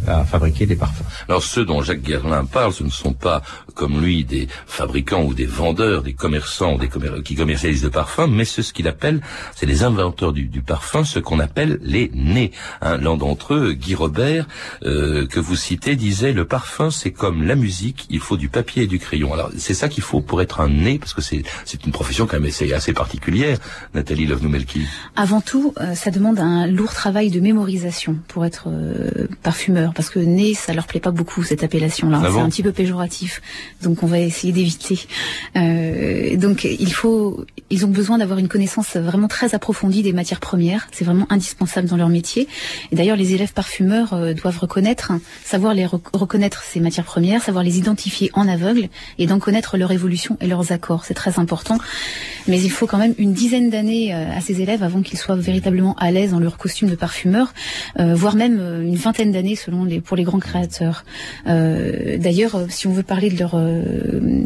à 0.07 0.23
fabriquer 0.25 0.65
des 0.65 0.75
parfums. 0.75 1.03
Alors 1.27 1.43
ceux 1.43 1.65
dont 1.65 1.81
Jacques 1.81 2.01
Guerlain 2.01 2.45
parle, 2.45 2.73
ce 2.73 2.83
ne 2.83 2.89
sont 2.89 3.13
pas 3.13 3.41
comme 3.73 4.01
lui 4.01 4.23
des 4.23 4.47
fabricants 4.65 5.23
ou 5.23 5.33
des 5.33 5.45
vendeurs, 5.45 6.01
des 6.03 6.13
commerçants 6.13 6.77
des 6.77 6.89
qui 7.23 7.35
commercialisent 7.35 7.81
de 7.81 7.89
parfums, 7.89 8.27
mais 8.29 8.45
ce, 8.45 8.61
ce 8.61 8.73
qu'il 8.73 8.87
appelle, 8.87 9.21
c'est 9.55 9.65
les 9.65 9.83
inventeurs 9.83 10.33
du, 10.33 10.45
du 10.45 10.61
parfum, 10.61 11.03
ce 11.03 11.19
qu'on 11.19 11.39
appelle 11.39 11.79
les 11.81 12.11
nés. 12.13 12.51
Hein, 12.81 12.97
L'un 12.97 13.17
d'entre 13.17 13.53
eux, 13.53 13.73
Guy 13.73 13.95
Robert, 13.95 14.47
euh, 14.83 15.27
que 15.27 15.39
vous 15.39 15.55
citez, 15.55 15.95
disait 15.95 16.33
le 16.33 16.45
parfum 16.45 16.91
c'est 16.91 17.11
comme 17.11 17.43
la 17.43 17.55
musique, 17.55 18.05
il 18.09 18.19
faut 18.19 18.37
du 18.37 18.49
papier 18.49 18.83
et 18.83 18.87
du 18.87 18.99
crayon. 18.99 19.33
Alors 19.33 19.49
c'est 19.57 19.73
ça 19.73 19.89
qu'il 19.89 20.03
faut 20.03 20.21
pour 20.21 20.41
être 20.41 20.61
un 20.61 20.69
nez, 20.69 20.99
parce 20.99 21.13
que 21.13 21.21
c'est 21.21 21.43
une 21.85 21.91
profession 21.91 22.27
quand 22.27 22.39
même 22.39 22.49
assez, 22.49 22.73
assez 22.73 22.93
particulière, 22.93 23.57
Nathalie 23.93 24.25
Lovnoumelki. 24.25 24.85
Avant 25.15 25.41
tout, 25.41 25.73
euh, 25.79 25.95
ça 25.95 26.11
demande 26.11 26.39
un 26.39 26.67
lourd 26.67 26.93
travail 26.93 27.29
de 27.29 27.39
mémorisation 27.39 28.17
pour 28.27 28.45
être 28.45 28.65
euh, 28.67 29.27
parfumeur 29.43 29.93
parce 29.93 30.09
que 30.09 30.19
nez, 30.19 30.53
ça 30.53 30.73
leur 30.73 30.87
plaît 30.87 30.99
pas 30.99 31.11
beaucoup 31.11 31.43
cette 31.43 31.63
appellation-là. 31.63 32.21
Ah 32.23 32.29
c'est 32.31 32.39
un 32.39 32.49
petit 32.49 32.63
peu 32.63 32.71
péjoratif, 32.71 33.41
donc 33.81 34.03
on 34.03 34.07
va 34.07 34.19
essayer 34.19 34.53
d'éviter. 34.53 34.99
Euh, 35.55 36.35
donc 36.37 36.63
il 36.63 36.93
faut, 36.93 37.45
ils 37.69 37.85
ont 37.85 37.89
besoin 37.89 38.17
d'avoir 38.17 38.39
une 38.39 38.47
connaissance 38.47 38.95
vraiment 38.95 39.27
très 39.27 39.55
approfondie 39.55 40.03
des 40.03 40.13
matières 40.13 40.39
premières. 40.39 40.87
C'est 40.91 41.05
vraiment 41.05 41.27
indispensable 41.29 41.87
dans 41.87 41.97
leur 41.97 42.09
métier. 42.09 42.47
Et 42.91 42.95
d'ailleurs, 42.95 43.17
les 43.17 43.33
élèves 43.33 43.53
parfumeurs 43.53 44.13
euh, 44.13 44.33
doivent 44.33 44.59
reconnaître, 44.59 45.11
hein, 45.11 45.21
savoir 45.43 45.73
les 45.73 45.85
rec- 45.85 46.13
reconnaître 46.13 46.63
ces 46.63 46.79
matières 46.79 47.05
premières, 47.05 47.41
savoir 47.41 47.63
les 47.63 47.77
identifier 47.77 48.29
en 48.33 48.47
aveugle 48.47 48.89
et 49.17 49.27
d'en 49.27 49.39
connaître 49.39 49.77
leur 49.77 49.91
évolution 49.91 50.37
et 50.41 50.47
leurs 50.47 50.71
accords. 50.71 51.05
C'est 51.05 51.13
très 51.13 51.39
important. 51.39 51.77
Mais 52.47 52.61
il 52.61 52.71
faut 52.71 52.87
quand 52.87 52.97
même 52.97 53.15
une 53.17 53.33
dizaine 53.33 53.69
d'années 53.69 54.13
euh, 54.13 54.31
à 54.35 54.41
ces 54.41 54.61
élèves 54.61 54.83
avant 54.83 55.01
qu'ils 55.01 55.19
soient 55.19 55.35
véritablement 55.35 55.95
à 55.95 56.11
l'aise 56.11 56.31
dans 56.31 56.39
leur 56.39 56.57
costume 56.57 56.89
de 56.89 56.95
parfumeur, 56.95 57.53
voire 57.97 58.35
même 58.35 58.59
une 58.83 58.95
vingtaine 58.95 59.31
d'années 59.31 59.55
selon 59.55 59.83
les 59.83 60.01
pour 60.01 60.17
les 60.17 60.23
grands 60.23 60.39
créateurs. 60.39 61.03
D'ailleurs, 61.45 62.65
si 62.69 62.87
on 62.87 62.93
veut 62.93 63.03
parler 63.03 63.29
de 63.29 63.37
leur 63.37 63.50
euh, 63.55 64.43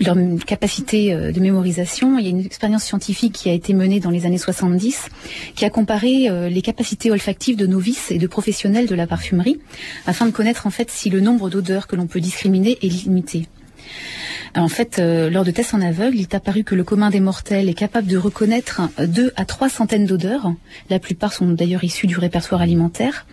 leur 0.00 0.16
capacité 0.46 1.12
euh, 1.12 1.32
de 1.32 1.40
mémorisation, 1.40 2.18
il 2.18 2.24
y 2.24 2.26
a 2.28 2.30
une 2.30 2.44
expérience 2.44 2.84
scientifique 2.84 3.32
qui 3.32 3.48
a 3.48 3.52
été 3.52 3.74
menée 3.74 4.00
dans 4.00 4.10
les 4.10 4.26
années 4.26 4.38
70 4.38 5.06
qui 5.54 5.64
a 5.64 5.70
comparé 5.70 6.28
euh, 6.28 6.48
les 6.48 6.62
capacités 6.62 7.10
olfactives 7.10 7.56
de 7.56 7.66
novices 7.66 8.10
et 8.10 8.18
de 8.18 8.26
professionnels 8.26 8.86
de 8.86 8.94
la 8.94 9.06
parfumerie 9.06 9.60
afin 10.06 10.26
de 10.26 10.30
connaître 10.30 10.66
en 10.66 10.70
fait 10.70 10.90
si 10.90 11.10
le 11.10 11.20
nombre 11.20 11.50
d'odeurs 11.50 11.86
que 11.86 11.96
l'on 11.96 12.06
peut 12.06 12.20
discriminer 12.20 12.78
est 12.82 12.88
limité. 12.88 13.46
En 14.54 14.68
fait, 14.68 14.98
lors 14.98 15.44
de 15.44 15.50
tests 15.50 15.74
en 15.74 15.80
aveugle, 15.82 16.16
il 16.16 16.22
est 16.22 16.34
apparu 16.34 16.64
que 16.64 16.74
le 16.74 16.82
commun 16.82 17.10
des 17.10 17.20
mortels 17.20 17.68
est 17.68 17.74
capable 17.74 18.08
de 18.08 18.16
reconnaître 18.16 18.80
deux 19.06 19.30
à 19.36 19.44
trois 19.44 19.68
centaines 19.68 20.06
d'odeurs. 20.06 20.52
La 20.88 20.98
plupart 20.98 21.32
sont 21.32 21.48
d'ailleurs 21.48 21.84
issues 21.84 22.06
du 22.06 22.18
répertoire 22.18 22.62
alimentaire. 22.62 23.26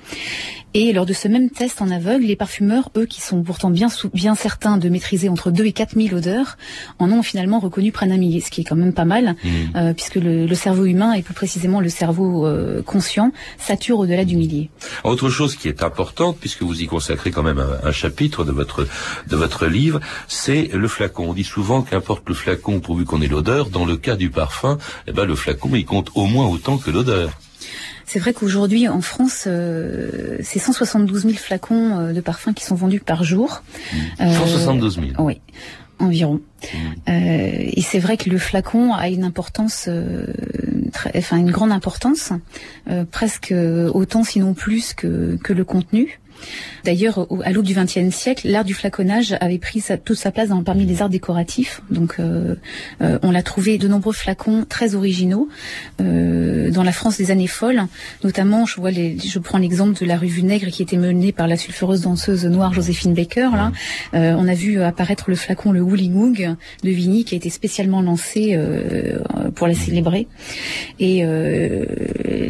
Et 0.77 0.91
lors 0.91 1.05
de 1.05 1.13
ce 1.13 1.29
même 1.29 1.49
test 1.49 1.81
en 1.81 1.89
aveugle, 1.89 2.25
les 2.25 2.35
parfumeurs, 2.35 2.89
eux, 2.97 3.05
qui 3.05 3.21
sont 3.21 3.41
pourtant 3.43 3.69
bien, 3.69 3.87
bien 4.13 4.35
certains 4.35 4.75
de 4.75 4.89
maîtriser 4.89 5.29
entre 5.29 5.49
2 5.49 5.63
et 5.63 5.71
4 5.71 5.95
000 5.95 6.13
odeurs, 6.13 6.57
en 6.99 7.09
ont 7.13 7.23
finalement 7.23 7.59
reconnu 7.59 7.93
près 7.93 8.07
d'un 8.07 8.17
millier, 8.17 8.41
ce 8.41 8.51
qui 8.51 8.59
est 8.59 8.63
quand 8.65 8.75
même 8.75 8.91
pas 8.91 9.05
mal, 9.05 9.37
euh, 9.77 9.93
puisque 9.93 10.15
le, 10.15 10.45
le 10.45 10.55
cerveau 10.55 10.83
humain, 10.83 11.13
et 11.13 11.21
plus 11.21 11.33
précisément 11.33 11.79
le 11.79 11.87
cerveau 11.87 12.45
euh, 12.45 12.81
conscient, 12.81 13.31
sature 13.57 13.99
au-delà 13.99 14.25
du 14.25 14.35
millier. 14.35 14.69
Autre 15.05 15.29
chose 15.29 15.55
qui 15.55 15.69
est 15.69 15.81
importante, 15.81 16.35
puisque 16.41 16.63
vous 16.63 16.81
y 16.81 16.87
consacrez 16.87 17.31
quand 17.31 17.43
même 17.43 17.59
un, 17.59 17.87
un 17.87 17.91
chapitre 17.93 18.43
de 18.43 18.51
votre 18.51 18.85
de 19.29 19.35
votre 19.37 19.67
livre, 19.67 20.01
c'est 20.27 20.71
le 20.73 20.89
flacon. 20.89 21.29
On 21.29 21.33
dit 21.33 21.45
souvent 21.45 21.83
qu'importe 21.83 22.27
le 22.27 22.35
flacon 22.35 22.81
pourvu 22.81 23.05
qu'on 23.05 23.21
ait 23.21 23.29
l'odeur. 23.29 23.69
Dans 23.69 23.85
le 23.85 23.95
cas 23.95 24.17
du 24.17 24.29
parfum, 24.29 24.77
eh 25.07 25.13
ben 25.13 25.23
le 25.23 25.35
flacon 25.35 25.69
il 25.73 25.85
compte 25.85 26.11
au 26.15 26.25
moins 26.25 26.47
autant 26.47 26.77
que 26.77 26.91
l'odeur. 26.91 27.29
C'est 28.05 28.19
vrai 28.19 28.33
qu'aujourd'hui, 28.33 28.87
en 28.87 29.01
France, 29.01 29.45
euh, 29.47 30.37
c'est 30.41 30.59
172 30.59 31.23
000 31.23 31.33
flacons 31.33 31.97
euh, 31.97 32.13
de 32.13 32.21
parfums 32.21 32.53
qui 32.53 32.63
sont 32.63 32.75
vendus 32.75 32.99
par 32.99 33.23
jour. 33.23 33.63
Euh, 34.21 34.31
172 34.31 34.95
000. 34.95 35.07
Oui, 35.19 35.41
environ. 35.99 36.41
Euh, 37.09 37.11
et 37.11 37.81
c'est 37.81 37.99
vrai 37.99 38.17
que 38.17 38.29
le 38.29 38.37
flacon 38.37 38.93
a 38.93 39.09
une 39.09 39.23
importance, 39.23 39.85
euh, 39.87 40.25
très, 40.91 41.11
enfin 41.17 41.37
une 41.37 41.51
grande 41.51 41.71
importance, 41.71 42.31
euh, 42.89 43.05
presque 43.09 43.53
autant 43.93 44.23
sinon 44.23 44.53
plus 44.53 44.93
que, 44.93 45.37
que 45.43 45.53
le 45.53 45.63
contenu. 45.63 46.19
D'ailleurs, 46.83 47.31
au- 47.31 47.41
à 47.43 47.51
l'aube 47.51 47.65
du 47.65 47.73
XXe 47.73 48.09
siècle, 48.15 48.47
l'art 48.47 48.63
du 48.65 48.73
flaconnage 48.73 49.35
avait 49.41 49.57
pris 49.57 49.79
sa- 49.79 49.97
toute 49.97 50.17
sa 50.17 50.31
place 50.31 50.49
dans, 50.49 50.63
parmi 50.63 50.85
les 50.85 51.01
arts 51.01 51.09
décoratifs. 51.09 51.81
Donc, 51.89 52.15
euh, 52.19 52.55
euh, 53.01 53.17
on 53.23 53.31
l'a 53.31 53.41
trouvé 53.43 53.77
de 53.77 53.87
nombreux 53.87 54.13
flacons 54.13 54.65
très 54.67 54.95
originaux 54.95 55.49
euh, 56.01 56.69
dans 56.71 56.83
la 56.83 56.91
France 56.91 57.17
des 57.17 57.31
années 57.31 57.47
folles. 57.47 57.83
Notamment, 58.23 58.65
je 58.65 58.75
vois, 58.79 58.91
les, 58.91 59.17
je 59.19 59.39
prends 59.39 59.57
l'exemple 59.57 59.99
de 59.99 60.05
la 60.05 60.17
rue 60.17 60.27
Vunègre 60.27 60.67
qui 60.67 60.83
était 60.83 60.97
menée 60.97 61.31
par 61.31 61.47
la 61.47 61.57
sulfureuse 61.57 62.01
danseuse 62.01 62.45
noire 62.45 62.73
Joséphine 62.73 63.13
Baker. 63.13 63.49
Là, 63.53 63.71
Euh, 64.13 64.35
on 64.37 64.47
a 64.47 64.53
vu 64.53 64.81
apparaître 64.81 65.25
le 65.29 65.35
flacon 65.35 65.71
le 65.71 65.81
Woolly 65.81 66.09
Moog 66.09 66.55
de 66.83 66.89
Vigny 66.89 67.25
qui 67.25 67.35
a 67.35 67.37
été 67.37 67.49
spécialement 67.49 68.01
lancé 68.01 68.51
euh, 68.53 69.19
pour 69.55 69.67
la 69.67 69.73
célébrer. 69.73 70.27
Et 70.99 71.25
euh, 71.25 71.85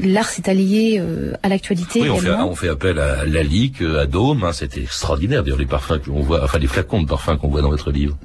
l'art 0.04 0.30
s'est 0.30 0.50
allié 0.50 0.98
euh, 1.00 1.34
à 1.43 1.50
l'actualité 1.50 2.02
Oui, 2.02 2.10
on 2.10 2.17
fait, 2.17 2.28
également. 2.28 2.50
on 2.50 2.56
fait 2.56 2.69
appel 2.69 3.00
à 3.00 3.26
Lalique, 3.26 3.74
à 3.81 4.05
Dôme. 4.05 4.43
Hein, 4.43 4.53
C'était 4.53 4.81
extraordinaire. 4.81 5.43
D'ailleurs, 5.43 5.57
les 5.59 5.65
parfums 5.65 5.99
qu'on 6.03 6.21
voit, 6.21 6.43
enfin 6.43 6.59
les 6.59 6.67
flacons 6.67 7.01
de 7.01 7.07
parfums 7.07 7.38
qu'on 7.39 7.49
voit 7.49 7.61
dans 7.61 7.69
votre 7.69 7.91
livre. 7.91 8.17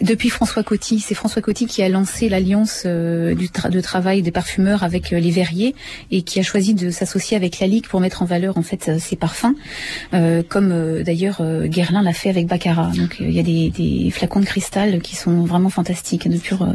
Depuis 0.00 0.28
François 0.28 0.62
Coty, 0.62 1.00
c'est 1.00 1.14
François 1.14 1.40
Coty 1.40 1.66
qui 1.66 1.82
a 1.82 1.88
lancé 1.88 2.28
l'alliance 2.28 2.82
euh, 2.84 3.34
de 3.34 3.80
travail 3.80 4.20
des 4.20 4.30
parfumeurs 4.30 4.82
avec 4.84 5.12
euh, 5.12 5.18
les 5.18 5.30
verriers 5.30 5.74
et 6.10 6.20
qui 6.20 6.38
a 6.38 6.42
choisi 6.42 6.74
de 6.74 6.90
s'associer 6.90 7.34
avec 7.34 7.60
la 7.60 7.66
Ligue 7.66 7.86
pour 7.86 8.00
mettre 8.00 8.20
en 8.22 8.26
valeur 8.26 8.58
en 8.58 8.62
fait 8.62 8.88
euh, 8.90 8.98
ces 9.00 9.16
parfums, 9.16 9.54
euh, 10.12 10.42
comme 10.46 11.02
d'ailleurs 11.02 11.40
Guerlain 11.64 12.02
l'a 12.02 12.12
fait 12.12 12.28
avec 12.28 12.46
Baccarat. 12.46 12.92
Donc 12.96 13.16
il 13.20 13.30
y 13.32 13.40
a 13.40 13.42
des, 13.42 13.70
des 13.70 14.10
flacons 14.10 14.40
de 14.40 14.44
cristal 14.44 15.00
qui 15.00 15.16
sont 15.16 15.44
vraiment 15.44 15.70
fantastiques, 15.70 16.28
de 16.28 16.36
pure. 16.36 16.66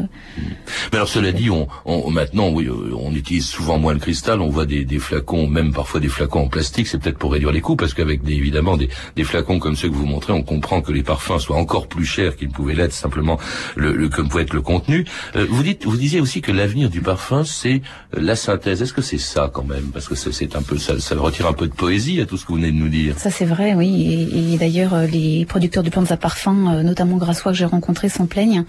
Mais 0.92 0.96
alors 0.98 1.08
cela 1.08 1.30
dit, 1.30 1.48
on, 1.48 1.68
on- 1.84 2.10
maintenant, 2.10 2.50
oui, 2.50 2.68
on 2.68 3.14
utilise 3.14 3.46
souvent 3.46 3.78
moins 3.78 3.92
le 3.94 4.00
cristal. 4.00 4.40
On 4.40 4.48
voit 4.48 4.66
des, 4.66 4.84
des 4.84 4.98
flacons, 4.98 5.46
même 5.46 5.72
parfois 5.72 6.00
des 6.00 6.08
flacons 6.08 6.40
en 6.40 6.48
plastique. 6.48 6.88
C'est 6.88 6.98
peut-être 6.98 7.18
pour 7.18 7.32
réduire 7.32 7.52
les 7.52 7.60
coûts, 7.60 7.76
parce 7.76 7.94
qu'avec 7.94 8.20
évidemment 8.28 8.76
des, 8.76 8.88
des 9.14 9.24
flacons 9.24 9.60
comme 9.60 9.76
ceux 9.76 9.88
que 9.88 9.94
vous 9.94 10.06
montrez, 10.06 10.32
on 10.32 10.42
comprend 10.42 10.82
que 10.82 10.90
les 10.92 11.02
parfums 11.04 11.38
soient 11.38 11.56
encore 11.56 11.86
plus 11.86 12.04
chers 12.04 12.34
qu'ils 12.36 12.50
pouvaient 12.50 12.74
l'être 12.74 12.92
simplement 13.12 13.38
le, 13.76 13.92
le 13.94 14.08
que 14.08 14.22
pouvait 14.22 14.42
être 14.44 14.54
le 14.54 14.62
contenu. 14.62 15.04
Euh, 15.36 15.46
vous 15.50 15.62
dites, 15.62 15.84
vous 15.84 15.96
disiez 15.98 16.20
aussi 16.20 16.40
que 16.40 16.50
l'avenir 16.50 16.88
du 16.88 17.02
parfum, 17.02 17.44
c'est 17.44 17.82
euh, 18.16 18.20
la 18.20 18.36
synthèse. 18.36 18.80
Est-ce 18.80 18.94
que 18.94 19.02
c'est 19.02 19.18
ça 19.18 19.50
quand 19.52 19.64
même? 19.64 19.90
Parce 19.92 20.08
que 20.08 20.14
c'est- 20.14 20.32
un 20.56 20.62
peu 20.62 20.76
ça, 20.78 20.98
ça 20.98 21.14
retire 21.16 21.46
un 21.46 21.52
peu 21.52 21.66
de 21.66 21.72
poésie 21.74 22.20
à 22.20 22.26
tout 22.26 22.36
ce 22.36 22.42
que 22.44 22.48
vous 22.48 22.56
venez 22.56 22.72
de 22.72 22.76
nous 22.76 22.88
dire. 22.88 23.18
Ça 23.18 23.30
c'est 23.30 23.44
vrai, 23.44 23.74
oui. 23.74 24.28
Et, 24.34 24.54
et 24.54 24.58
d'ailleurs, 24.58 24.94
euh, 24.94 25.06
les 25.06 25.44
producteurs 25.46 25.82
de 25.82 25.90
plantes 25.90 26.10
à 26.10 26.16
parfum, 26.16 26.72
euh, 26.74 26.82
notamment 26.82 27.16
grassois 27.16 27.52
que 27.52 27.58
j'ai 27.58 27.64
rencontrés, 27.66 28.08
s'en 28.08 28.26
plaignent. 28.26 28.64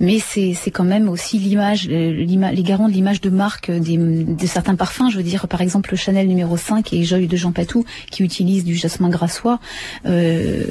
Mais 0.00 0.18
c'est 0.20 0.54
c'est 0.54 0.70
quand 0.70 0.84
même 0.84 1.08
aussi 1.08 1.38
l'image, 1.38 1.88
l'ima- 1.88 2.52
les 2.52 2.62
garants 2.62 2.88
de 2.88 2.92
l'image 2.94 3.20
de 3.20 3.30
marque 3.30 3.70
des, 3.70 3.96
de 3.98 4.46
certains 4.46 4.74
parfums. 4.76 5.10
Je 5.10 5.16
veux 5.16 5.22
dire, 5.24 5.48
par 5.48 5.60
exemple, 5.60 5.90
le 5.90 5.96
Chanel 5.96 6.28
numéro 6.28 6.56
5 6.56 6.92
et 6.92 7.02
Joy 7.04 7.26
de 7.26 7.36
Jean 7.36 7.52
Patou, 7.52 7.84
qui 8.10 8.22
utilisent 8.22 8.64
du 8.64 8.74
jasmin 8.76 9.08
grassois. 9.10 9.58
Euh, 10.06 10.64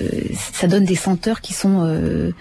ça 0.54 0.67
donne 0.67 0.86
des 0.86 0.95
senteurs 0.95 1.41
qui 1.41 1.54
sont 1.54 1.82
euh, 1.86 2.32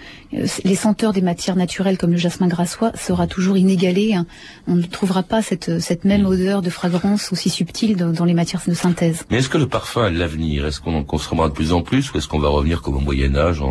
les 0.63 0.75
senteurs 0.75 1.13
des 1.13 1.21
matières 1.21 1.55
naturelles 1.55 1.97
comme 1.97 2.11
le 2.11 2.17
jasmin 2.17 2.47
grassois 2.47 2.91
sera 2.95 3.27
toujours 3.27 3.57
inégalé. 3.57 4.13
hein. 4.13 4.25
On 4.67 4.75
ne 4.75 4.83
trouvera 4.83 5.23
pas 5.23 5.41
cette 5.41 5.79
cette 5.79 6.05
même 6.05 6.25
odeur 6.25 6.61
de 6.61 6.69
fragrance 6.69 7.31
aussi 7.31 7.49
subtile 7.49 7.95
dans, 7.97 8.11
dans 8.11 8.25
les 8.25 8.33
matières 8.33 8.61
de 8.67 8.73
synthèse. 8.73 9.23
Mais 9.29 9.37
est-ce 9.37 9.49
que 9.49 9.57
le 9.57 9.67
parfum 9.67 10.03
a 10.05 10.09
l'avenir? 10.09 10.65
Est-ce 10.65 10.79
qu'on 10.81 10.95
en 10.95 11.03
consommera 11.03 11.49
de 11.49 11.53
plus 11.53 11.73
en 11.73 11.81
plus 11.81 12.11
ou 12.11 12.17
est-ce 12.17 12.27
qu'on 12.27 12.39
va 12.39 12.49
revenir 12.49 12.81
comme 12.81 12.95
au 12.95 12.99
Moyen 12.99 13.35
Âge 13.35 13.61
en, 13.61 13.67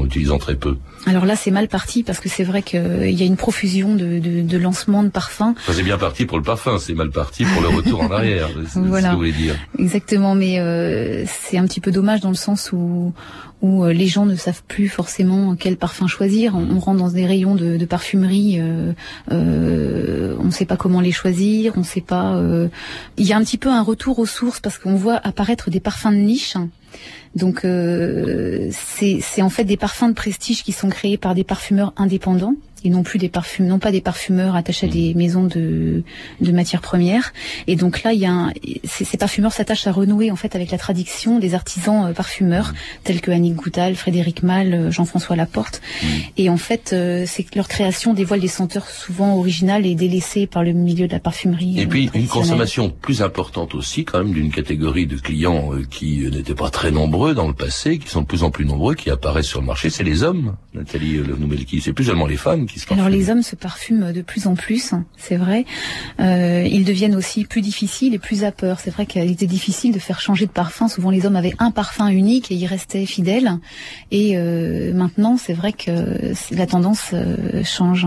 en 0.00 0.04
utilisant 0.04 0.38
très 0.38 0.56
peu? 0.56 0.76
Alors 1.06 1.24
là, 1.26 1.34
c'est 1.36 1.50
mal 1.50 1.68
parti 1.68 2.02
parce 2.02 2.20
que 2.20 2.28
c'est 2.28 2.44
vrai 2.44 2.62
qu'il 2.62 3.10
y 3.10 3.22
a 3.22 3.26
une 3.26 3.36
profusion 3.36 3.94
de, 3.94 4.18
de, 4.18 4.42
de 4.42 4.58
lancements 4.58 5.02
de 5.02 5.08
parfums. 5.08 5.54
Enfin, 5.58 5.72
c'est 5.74 5.82
bien 5.82 5.98
parti 5.98 6.24
pour 6.26 6.38
le 6.38 6.44
parfum, 6.44 6.78
c'est 6.78 6.94
mal 6.94 7.10
parti 7.10 7.44
pour 7.44 7.60
le 7.62 7.68
retour 7.68 8.00
en 8.02 8.10
arrière. 8.10 8.48
C'est 8.54 8.62
c'est 8.68 8.74
ce 8.74 8.78
Voilà. 8.80 9.08
que 9.08 9.12
vous 9.14 9.18
voulez 9.18 9.32
dire. 9.32 9.56
Exactement, 9.78 10.34
mais 10.34 10.58
euh, 10.60 11.24
c'est 11.26 11.58
un 11.58 11.66
petit 11.66 11.80
peu 11.80 11.90
dommage 11.90 12.20
dans 12.20 12.28
le 12.30 12.34
sens 12.36 12.70
où 12.72 13.12
où 13.62 13.84
euh, 13.84 13.92
les 13.92 14.08
gens 14.08 14.26
ne 14.26 14.34
savent 14.34 14.62
plus 14.66 14.88
forcément 14.88 15.54
quel 15.54 15.76
parfum 15.76 16.08
choisir. 16.08 16.54
On, 16.56 16.78
rentre 16.80 16.98
dans 16.98 17.10
des 17.10 17.24
rayons 17.24 17.54
de, 17.54 17.84
parfumerie, 17.84 18.60
euh, 18.60 18.92
euh, 19.30 20.36
on 20.40 20.44
ne 20.44 20.50
sait 20.50 20.64
pas 20.64 20.76
comment 20.76 21.00
les 21.00 21.12
choisir, 21.12 21.72
on 21.76 21.84
sait 21.84 22.00
pas. 22.00 22.42
Il 23.16 23.24
y 23.24 23.32
a 23.32 23.36
un 23.36 23.42
petit 23.42 23.58
peu 23.58 23.70
un 23.70 23.82
retour 23.82 24.18
aux 24.18 24.26
sources 24.26 24.60
parce 24.60 24.78
qu'on 24.78 24.96
voit 24.96 25.20
apparaître 25.22 25.70
des 25.70 25.80
parfums 25.80 26.10
de 26.10 26.16
niche. 26.16 26.56
Donc 27.36 27.64
c'est 28.72 29.42
en 29.42 29.48
fait 29.48 29.64
des 29.64 29.76
parfums 29.76 30.08
de 30.08 30.14
prestige 30.14 30.64
qui 30.64 30.72
sont 30.72 30.88
créés 30.88 31.16
par 31.16 31.34
des 31.34 31.44
parfumeurs 31.44 31.92
indépendants 31.96 32.54
et 32.84 32.90
non 32.90 33.02
plus 33.02 33.18
des 33.18 33.28
parfums, 33.28 33.62
non 33.62 33.78
pas 33.78 33.92
des 33.92 34.00
parfumeurs 34.00 34.56
attachés 34.56 34.86
à 34.86 34.90
des 34.90 35.14
maisons 35.14 35.44
de, 35.44 36.02
de 36.40 36.52
matières 36.52 36.80
premières. 36.80 37.32
Et 37.66 37.76
donc 37.76 38.02
là, 38.02 38.12
il 38.12 38.20
y 38.20 38.26
a 38.26 38.32
un, 38.32 38.52
ces, 38.84 39.04
ces 39.04 39.16
parfumeurs 39.16 39.52
s'attachent 39.52 39.86
à 39.86 39.92
renouer 39.92 40.30
en 40.30 40.36
fait 40.36 40.54
avec 40.54 40.70
la 40.70 40.78
tradition 40.78 41.38
des 41.38 41.54
artisans 41.54 42.06
euh, 42.06 42.12
parfumeurs 42.12 42.72
tels 43.04 43.20
que 43.20 43.30
Annick 43.30 43.54
Goutal, 43.54 43.94
Frédéric 43.94 44.42
Malle, 44.42 44.74
euh, 44.74 44.90
Jean-François 44.90 45.36
Laporte. 45.36 45.80
Et 46.36 46.48
en 46.48 46.56
fait, 46.56 46.92
euh, 46.92 47.24
c'est 47.26 47.44
que 47.44 47.56
leur 47.56 47.68
création 47.68 48.14
dévoile 48.14 48.40
des 48.40 48.48
senteurs 48.48 48.88
souvent 48.88 49.36
originales 49.36 49.86
et 49.86 49.94
délaissées 49.94 50.46
par 50.46 50.62
le 50.62 50.72
milieu 50.72 51.06
de 51.06 51.12
la 51.12 51.20
parfumerie. 51.20 51.78
Et 51.78 51.84
euh, 51.84 51.88
puis 51.88 52.10
une 52.14 52.26
consommation 52.26 52.90
plus 52.90 53.22
importante 53.22 53.74
aussi 53.74 54.04
quand 54.04 54.18
même 54.18 54.32
d'une 54.32 54.50
catégorie 54.50 55.06
de 55.06 55.16
clients 55.16 55.70
qui 55.90 56.28
n'étaient 56.30 56.54
pas 56.54 56.70
très 56.70 56.90
nombreux 56.90 57.34
dans 57.34 57.48
le 57.48 57.54
passé, 57.54 57.98
qui 57.98 58.08
sont 58.08 58.22
de 58.22 58.26
plus 58.26 58.42
en 58.42 58.50
plus 58.50 58.64
nombreux, 58.64 58.94
qui 58.94 59.10
apparaissent 59.10 59.46
sur 59.46 59.60
le 59.60 59.66
marché, 59.66 59.90
c'est 59.90 60.04
les 60.04 60.22
hommes, 60.22 60.56
Nathalie 60.74 61.16
euh, 61.16 61.36
Noumelki. 61.38 61.80
C'est 61.80 61.92
plus 61.92 62.04
seulement 62.04 62.26
les 62.26 62.36
femmes 62.36 62.66
qui 62.72 62.78
se 62.78 62.92
Alors 62.92 63.08
les 63.08 63.28
hommes 63.28 63.42
se 63.42 63.54
parfument 63.54 64.12
de 64.12 64.22
plus 64.22 64.46
en 64.46 64.54
plus, 64.54 64.94
c'est 65.16 65.36
vrai. 65.36 65.66
Euh, 66.20 66.66
ils 66.70 66.84
deviennent 66.84 67.14
aussi 67.14 67.44
plus 67.44 67.60
difficiles 67.60 68.14
et 68.14 68.18
plus 68.18 68.44
à 68.44 68.52
peur. 68.52 68.80
C'est 68.80 68.90
vrai 68.90 69.04
qu'il 69.04 69.30
était 69.30 69.46
difficile 69.46 69.92
de 69.92 69.98
faire 69.98 70.20
changer 70.20 70.46
de 70.46 70.50
parfum. 70.50 70.88
Souvent 70.88 71.10
les 71.10 71.26
hommes 71.26 71.36
avaient 71.36 71.54
un 71.58 71.70
parfum 71.70 72.08
unique 72.08 72.50
et 72.50 72.54
ils 72.54 72.66
restaient 72.66 73.04
fidèles. 73.04 73.58
Et 74.10 74.36
euh, 74.36 74.94
maintenant, 74.94 75.36
c'est 75.36 75.52
vrai 75.52 75.72
que 75.72 76.32
la 76.50 76.66
tendance 76.66 77.10
euh, 77.12 77.62
change. 77.62 78.06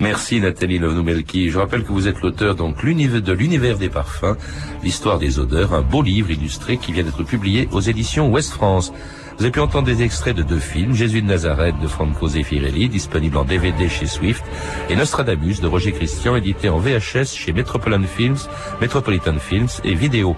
Merci 0.00 0.40
Nathalie 0.40 0.80
Noumelki. 0.80 1.50
Je 1.50 1.58
rappelle 1.58 1.84
que 1.84 1.92
vous 1.92 2.08
êtes 2.08 2.20
l'auteur 2.22 2.54
donc 2.54 2.82
de 2.82 3.32
l'univers 3.32 3.76
des 3.76 3.90
parfums, 3.90 4.36
l'histoire 4.82 5.18
des 5.18 5.38
odeurs, 5.38 5.74
un 5.74 5.82
beau 5.82 6.02
livre 6.02 6.30
illustré 6.30 6.78
qui 6.78 6.92
vient 6.92 7.04
d'être 7.04 7.24
publié 7.24 7.68
aux 7.72 7.80
éditions 7.80 8.30
Ouest 8.30 8.52
France. 8.52 8.92
Vous 9.40 9.46
avez 9.46 9.52
pu 9.52 9.60
entendre 9.60 9.86
des 9.86 10.02
extraits 10.02 10.36
de 10.36 10.42
deux 10.42 10.58
films, 10.58 10.92
Jésus 10.92 11.22
de 11.22 11.26
Nazareth 11.26 11.74
de 11.80 11.88
Franco 11.88 12.28
Zeffirelli, 12.28 12.90
disponible 12.90 13.38
en 13.38 13.44
DVD 13.44 13.88
chez 13.88 14.04
Swift, 14.04 14.44
et 14.90 14.96
Nostradamus 14.96 15.62
de 15.62 15.66
Roger 15.66 15.92
Christian, 15.92 16.36
édité 16.36 16.68
en 16.68 16.78
VHS 16.78 17.36
chez 17.36 17.54
Metropolitan 17.54 18.02
Films, 18.02 18.36
Metropolitan 18.82 19.38
Films 19.38 19.70
et 19.82 19.94
Vidéo. 19.94 20.36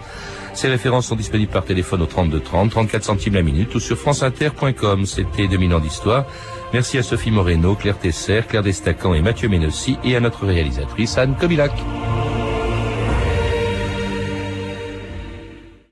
Ces 0.54 0.68
références 0.68 1.06
sont 1.06 1.16
disponibles 1.16 1.50
par 1.50 1.64
téléphone 1.64 2.02
au 2.02 2.06
32 2.06 2.38
30, 2.38 2.70
34 2.70 3.02
centimes 3.02 3.34
la 3.34 3.42
minute 3.42 3.74
ou 3.74 3.80
sur 3.80 3.98
franceinter.com. 3.98 5.04
C'était 5.04 5.48
2000 5.48 5.74
ans 5.74 5.80
d'histoire. 5.80 6.24
Merci 6.72 6.96
à 6.96 7.02
Sophie 7.02 7.32
Moreno, 7.32 7.74
Claire 7.74 7.98
Tesser, 7.98 8.42
Claire 8.48 8.62
Destacan 8.62 9.14
et 9.14 9.20
Mathieu 9.20 9.48
Ménossi 9.48 9.98
et 10.04 10.14
à 10.14 10.20
notre 10.20 10.46
réalisatrice 10.46 11.18
Anne 11.18 11.34
Kobilac. 11.34 11.72